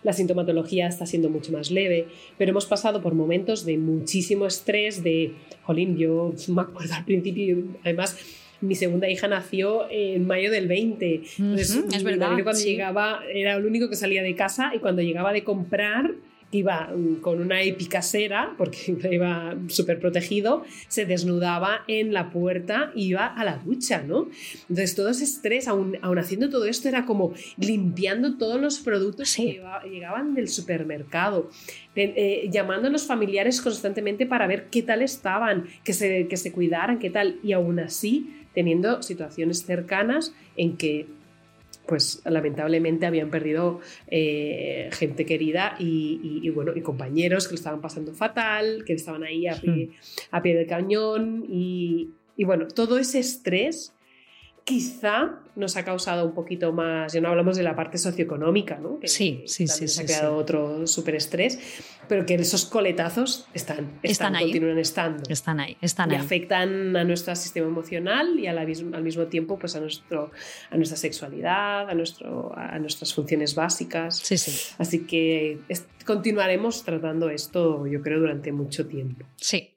la 0.03 0.13
sintomatología 0.13 0.89
está 0.89 1.07
siendo 1.07 1.31
mucho 1.31 1.53
más 1.53 1.71
leve, 1.71 2.07
pero 2.37 2.51
hemos 2.51 2.67
pasado 2.67 3.01
por 3.01 3.15
momentos 3.15 3.65
de 3.65 3.79
muchísimo 3.79 4.45
estrés, 4.45 5.03
de, 5.03 5.33
jolín, 5.63 5.97
yo 5.97 6.35
me 6.49 6.61
acuerdo 6.61 6.93
al 6.93 7.07
principio, 7.07 7.65
además 7.83 8.19
mi 8.61 8.75
segunda 8.75 9.09
hija 9.09 9.27
nació 9.27 9.91
en 9.91 10.27
mayo 10.27 10.51
del 10.51 10.69
20. 10.69 11.23
Entonces, 11.39 11.85
es 11.95 12.03
verdad. 12.03 12.31
Cuando 12.43 12.63
llegaba, 12.63 13.21
era 13.31 13.57
el 13.57 13.67
único 13.67 13.91
que 13.91 13.97
salía 13.97 14.23
de 14.23 14.35
casa 14.35 14.73
y 14.75 14.79
cuando 14.79 15.03
llegaba 15.03 15.35
de 15.35 15.45
comprar, 15.45 16.13
iba 16.59 16.91
mm, 16.95 17.17
con 17.17 17.41
una 17.41 17.63
EPI 17.63 17.87
casera, 17.87 18.55
porque 18.57 18.97
iba 19.11 19.55
súper 19.69 19.99
protegido, 19.99 20.65
se 20.89 21.07
desnudaba 21.07 21.85
en 21.89 22.13
la 22.13 22.31
puerta 22.31 22.93
y 22.95 23.07
iba 23.09 23.27
a 23.27 23.45
la 23.45 23.59
ducha, 23.59 24.03
¿no? 24.03 24.29
Entonces 24.69 24.95
todo 24.95 25.11
ese 25.11 25.25
estrés, 25.25 25.69
aún, 25.69 25.99
haciendo 26.19 26.49
todo 26.51 26.65
esto, 26.67 26.89
era 26.89 27.05
como 27.05 27.35
limpiando 27.59 28.37
todos 28.37 28.61
los 28.61 28.79
productos 28.81 29.35
que 29.37 29.61
llegaban 29.91 30.35
del 30.35 30.49
supermercado, 30.49 31.51
eh, 31.97 32.49
llamando 32.51 32.89
a 32.89 32.91
los 32.91 33.07
familiares 33.07 33.61
constantemente 33.61 34.27
para 34.27 34.47
ver 34.47 34.67
qué 34.71 34.83
tal 34.83 35.03
estaban, 35.03 35.67
que 35.85 35.93
se, 35.93 36.27
que 36.29 36.37
se 36.37 36.53
cuidaran, 36.53 36.99
qué 36.99 37.11
tal, 37.11 37.39
y 37.43 37.53
aún 37.53 37.79
así 37.79 38.31
teniendo 38.55 39.03
situaciones 39.03 39.65
cercanas 39.65 40.33
en 40.57 40.77
que 40.77 41.07
pues 41.87 42.23
lamentablemente 42.25 43.07
habían 43.07 43.31
perdido 43.31 43.81
eh, 44.09 44.89
gente 44.93 45.25
querida 45.27 45.77
y, 45.79 46.49
bueno, 46.51 46.73
y 46.75 46.81
compañeros 46.81 47.47
que 47.47 47.53
lo 47.53 47.57
estaban 47.57 47.81
pasando 47.81 48.13
fatal, 48.13 48.85
que 48.85 48.95
estaban 48.95 49.23
ahí 49.23 49.47
a 49.47 49.55
pie, 49.55 49.91
a 50.31 50.43
pie 50.43 50.55
del 50.55 50.67
cañón 50.67 51.45
y, 51.49 52.11
y 52.37 52.45
bueno, 52.45 52.69
todo 52.69 52.99
ese 52.99 53.19
estrés 53.19 53.94
quizá 54.65 55.41
nos 55.57 55.77
ha 55.77 55.85
causado 55.85 56.25
un 56.25 56.33
poquito 56.33 56.73
más, 56.73 57.13
ya 57.13 57.21
no 57.21 57.29
hablamos 57.29 57.57
de 57.57 57.63
la 57.63 57.77
parte 57.77 57.99
socioeconómica, 57.99 58.79
¿no? 58.79 58.99
Que 58.99 59.09
sí, 59.09 59.45
sí, 59.47 59.69
sí. 59.69 59.87
Se 59.87 60.03
ha 60.03 60.07
creado 60.07 60.37
otro 60.37 60.87
súper 60.87 61.15
estrés, 61.15 61.59
pero 62.09 62.27
que 62.27 62.35
esos 62.35 62.65
coletazos 62.65 63.47
están, 63.55 63.99
están, 64.03 64.35
ahí. 64.35 64.47
continúan 64.47 64.79
estando. 64.79 65.23
Están 65.29 65.61
ahí, 65.61 65.77
están 65.81 66.11
y 66.11 66.15
ahí. 66.15 66.21
afectan 66.21 66.97
a 66.97 67.05
nuestro 67.05 67.37
sistema 67.37 67.67
emocional 67.67 68.39
y 68.41 68.47
al 68.47 68.67
mismo 68.67 69.27
tiempo 69.27 69.59
pues 69.59 69.77
a, 69.77 69.81
nuestro, 69.81 70.33
a 70.71 70.77
nuestra 70.77 70.97
sexualidad, 70.97 71.89
a, 71.89 71.95
nuestro, 71.95 72.53
a 72.57 72.79
nuestras 72.79 73.15
funciones 73.15 73.55
básicas. 73.55 74.19
Sí, 74.19 74.39
sí. 74.39 74.75
Así 74.79 75.07
que 75.07 75.59
continuaremos 76.05 76.85
tratando 76.85 77.29
esto, 77.29 77.87
yo 77.87 78.01
creo, 78.01 78.19
durante 78.19 78.51
mucho 78.51 78.87
tiempo. 78.87 79.27
Sí, 79.37 79.74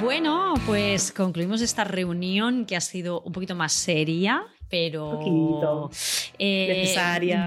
Bueno, 0.00 0.54
pues 0.64 1.12
concluimos 1.12 1.60
esta 1.60 1.82
reunión 1.82 2.66
que 2.66 2.76
ha 2.76 2.80
sido 2.80 3.20
un 3.22 3.32
poquito 3.32 3.54
más 3.54 3.72
seria, 3.72 4.44
pero 4.68 5.18
eh, 6.38 6.94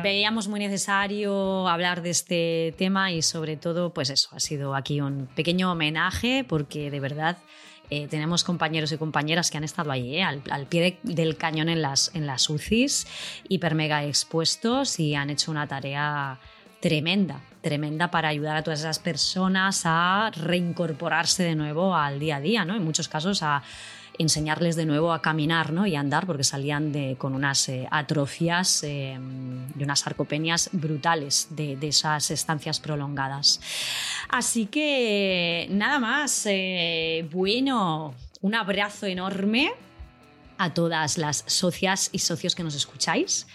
veíamos 0.04 0.48
muy 0.48 0.60
necesario 0.60 1.68
hablar 1.68 2.02
de 2.02 2.10
este 2.10 2.74
tema 2.78 3.12
y 3.12 3.22
sobre 3.22 3.56
todo, 3.56 3.94
pues 3.94 4.10
eso, 4.10 4.30
ha 4.34 4.40
sido 4.40 4.76
aquí 4.76 5.00
un 5.00 5.28
pequeño 5.28 5.72
homenaje 5.72 6.44
porque 6.48 6.92
de 6.92 7.00
verdad 7.00 7.38
eh, 7.90 8.08
tenemos 8.08 8.44
compañeros 8.44 8.92
y 8.92 8.98
compañeras 8.98 9.50
que 9.50 9.58
han 9.58 9.64
estado 9.64 9.92
ahí, 9.92 10.18
eh, 10.18 10.24
al, 10.24 10.66
pie 10.68 11.00
del 11.04 11.38
cañón 11.38 11.70
en 11.70 11.82
las, 11.82 12.14
en 12.16 12.26
las 12.26 12.50
UCIs, 12.50 13.08
hiper 13.48 13.76
mega 13.76 14.04
expuestos 14.04 15.00
y 15.00 15.16
han 15.16 15.30
hecho 15.30 15.52
una 15.52 15.68
tarea 15.68 16.40
tremenda, 16.80 17.42
tremenda 17.62 18.12
para 18.12 18.30
ayudar 18.30 18.58
a 18.58 18.64
todas 18.64 18.82
esas 18.82 19.00
personas 19.00 19.84
a 19.86 20.32
reincorporarse 20.36 21.44
de 21.44 21.56
nuevo 21.56 21.96
al 21.96 22.20
día 22.20 22.38
a 22.38 22.42
día, 22.42 22.66
¿no? 22.66 22.76
En 22.76 22.84
muchos 22.84 23.08
casos 23.08 23.44
a 23.44 23.64
enseñarles 24.18 24.76
de 24.76 24.86
nuevo 24.86 25.14
a 25.14 25.22
caminar 25.22 25.72
¿no? 25.72 25.86
y 25.88 25.96
a 25.96 26.00
andar 26.00 26.26
porque 26.26 26.44
salían 26.44 26.94
con 27.16 27.34
unas 27.34 27.70
eh, 27.70 27.88
atrofias 27.90 28.84
y 28.84 29.84
unas 29.84 30.00
sarcopenias 30.00 30.70
brutales 30.72 31.48
de, 31.52 31.78
esas 31.82 32.32
estancias 32.32 32.80
prolongadas. 32.80 33.60
Así 34.30 34.68
que 34.68 35.68
nada 35.72 36.00
más, 36.00 36.46
eh, 36.46 37.28
bueno, 37.32 38.14
un 38.42 38.56
abrazo 38.56 39.08
enorme 39.08 39.72
a 40.58 40.74
todas 40.74 41.18
las 41.18 41.44
socias 41.48 42.10
y 42.12 42.20
socios 42.20 42.54
que 42.54 42.64
nos 42.64 42.76
escucháis. 42.76 43.48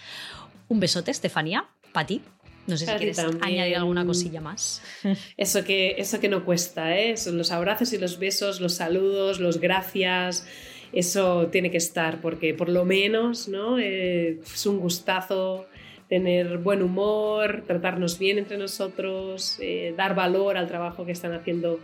Un 0.67 0.79
besote, 0.79 1.11
Estefanía, 1.11 1.65
para 1.93 2.07
ti. 2.07 2.21
No 2.67 2.77
sé 2.77 2.85
si 2.85 2.91
quieres 2.93 3.19
añadir 3.41 3.77
alguna 3.77 4.05
cosilla 4.05 4.41
más. 4.41 4.81
Eso 5.37 5.63
que, 5.63 5.95
eso 5.97 6.19
que 6.19 6.27
no 6.27 6.43
cuesta, 6.43 6.97
¿eh? 6.97 7.15
Son 7.15 7.37
los 7.37 7.51
abrazos 7.51 7.93
y 7.93 7.97
los 7.97 8.19
besos, 8.19 8.59
los 8.59 8.73
saludos, 8.73 9.39
los 9.39 9.59
gracias. 9.59 10.45
Eso 10.91 11.47
tiene 11.47 11.71
que 11.71 11.77
estar, 11.77 12.21
porque 12.21 12.53
por 12.53 12.69
lo 12.69 12.85
menos 12.85 13.47
¿no? 13.47 13.79
Eh, 13.79 14.39
es 14.41 14.65
un 14.65 14.79
gustazo 14.79 15.65
tener 16.09 16.57
buen 16.59 16.81
humor, 16.81 17.63
tratarnos 17.67 18.17
bien 18.17 18.37
entre 18.37 18.57
nosotros, 18.57 19.57
eh, 19.61 19.93
dar 19.97 20.15
valor 20.15 20.57
al 20.57 20.67
trabajo 20.67 21.05
que 21.05 21.11
están 21.11 21.33
haciendo 21.33 21.79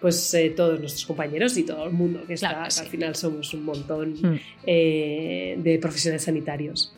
pues 0.00 0.34
eh, 0.34 0.50
todos 0.50 0.80
nuestros 0.80 1.06
compañeros 1.06 1.56
y 1.56 1.64
todo 1.64 1.84
el 1.84 1.92
mundo 1.92 2.24
que 2.26 2.34
está, 2.34 2.64
al 2.64 2.86
final 2.86 3.14
somos 3.14 3.54
un 3.54 3.64
montón 3.64 4.12
hmm. 4.14 4.40
de 4.66 5.78
profesionales 5.80 6.24
sanitarios. 6.24 6.92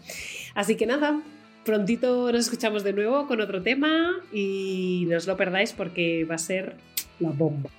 Así 0.55 0.75
que 0.75 0.87
nada, 0.87 1.23
prontito 1.67 2.33
nos 2.33 2.47
escuchamos 2.47 2.85
de 2.85 2.95
nuevo 2.95 3.27
con 3.27 3.43
otro 3.43 3.61
tema 3.61 4.23
y 4.33 5.07
no 5.11 5.19
os 5.19 5.27
lo 5.27 5.37
perdáis 5.37 5.73
porque 5.73 6.25
va 6.25 6.37
a 6.37 6.39
ser 6.39 6.77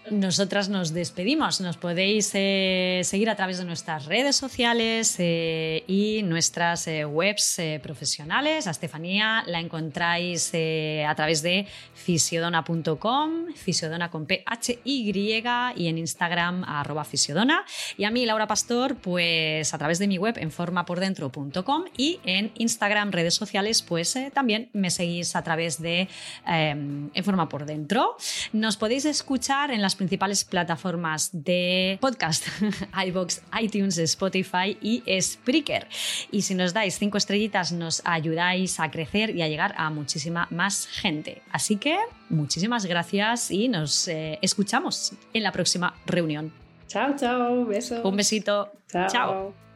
Nosotras 0.10 0.67
nos 0.69 0.93
despedimos. 0.93 1.62
Nos 1.62 1.78
podéis 1.78 2.32
eh, 2.34 3.02
seguir 3.04 3.30
a 3.30 3.36
través 3.36 3.60
de 3.60 3.65
nuestras 3.65 4.06
redes 4.06 4.36
sociales 4.36 5.15
eh, 5.19 5.84
y 5.86 6.23
nuestras 6.23 6.88
eh, 6.88 7.06
webs 7.06 7.62
profesionales. 7.84 8.65
A 8.65 8.71
Estefanía 8.71 9.43
la 9.45 9.60
encontráis 9.60 10.52
a 10.56 11.13
través 11.15 11.43
de 11.43 11.67
fisiodona.com, 11.93 13.54
fisiodona 13.54 14.10
con 14.10 14.26
P-H-Y 14.26 15.43
y 15.76 15.88
en 15.88 15.97
Instagram 15.97 16.63
arroba 16.63 17.04
fisiodona. 17.04 17.63
Y 17.95 18.06
a 18.06 18.12
mí, 18.12 18.26
Laura 18.26 18.47
Pastor, 18.47 18.95
pues 18.95 19.73
a 19.73 19.78
través 19.78 20.00
de 20.00 20.08
mi 20.08 20.17
web 20.17 20.36
en 20.38 20.52
formapordentro.com 20.52 21.84
y 21.95 22.19
en 22.23 22.52
Instagram, 22.56 23.12
redes 23.12 23.36
sociales, 23.36 23.84
pues 23.84 24.17
también 24.34 24.69
me 24.73 24.89
seguís 24.89 25.36
a 25.36 25.43
través 25.43 25.80
de 25.80 26.08
En 26.45 27.23
Forma 27.23 27.50
por 27.50 27.65
Dentro. 27.65 28.15
Nos 28.52 28.78
podéis 28.78 29.06
escuchar 29.06 29.27
escuchar 29.28 29.72
en 29.72 29.82
las 29.82 29.98
principales 29.98 30.46
plataformas 30.46 31.32
de 31.34 31.98
podcast, 32.00 32.48
iBox, 33.08 33.42
iTunes, 33.62 33.98
Spotify 33.98 34.78
y 34.82 35.04
Spreaker. 35.20 35.86
Y 36.32 36.44
si 36.44 36.56
nos 36.56 36.74
dais 36.74 36.98
cinco 36.98 37.18
estrellitas 37.18 37.74
nos 37.74 38.02
ayudáis 38.06 38.80
a 38.80 38.90
crecer 38.90 39.36
y 39.36 39.42
a 39.42 39.50
llegar 39.50 39.76
a 39.76 39.90
muchísima 39.90 40.48
más 40.50 40.88
gente. 40.88 41.42
Así 41.52 41.76
que 41.76 41.98
muchísimas 42.30 42.86
gracias 42.86 43.52
y 43.52 43.68
nos 43.68 44.08
eh, 44.08 44.40
escuchamos 44.42 45.12
en 45.34 45.44
la 45.44 45.52
próxima 45.52 45.94
reunión. 46.06 46.54
Chao, 46.88 47.13
chao, 47.18 47.66
beso. 47.66 48.02
Un 48.08 48.16
besito. 48.16 48.72
chao. 48.90 49.67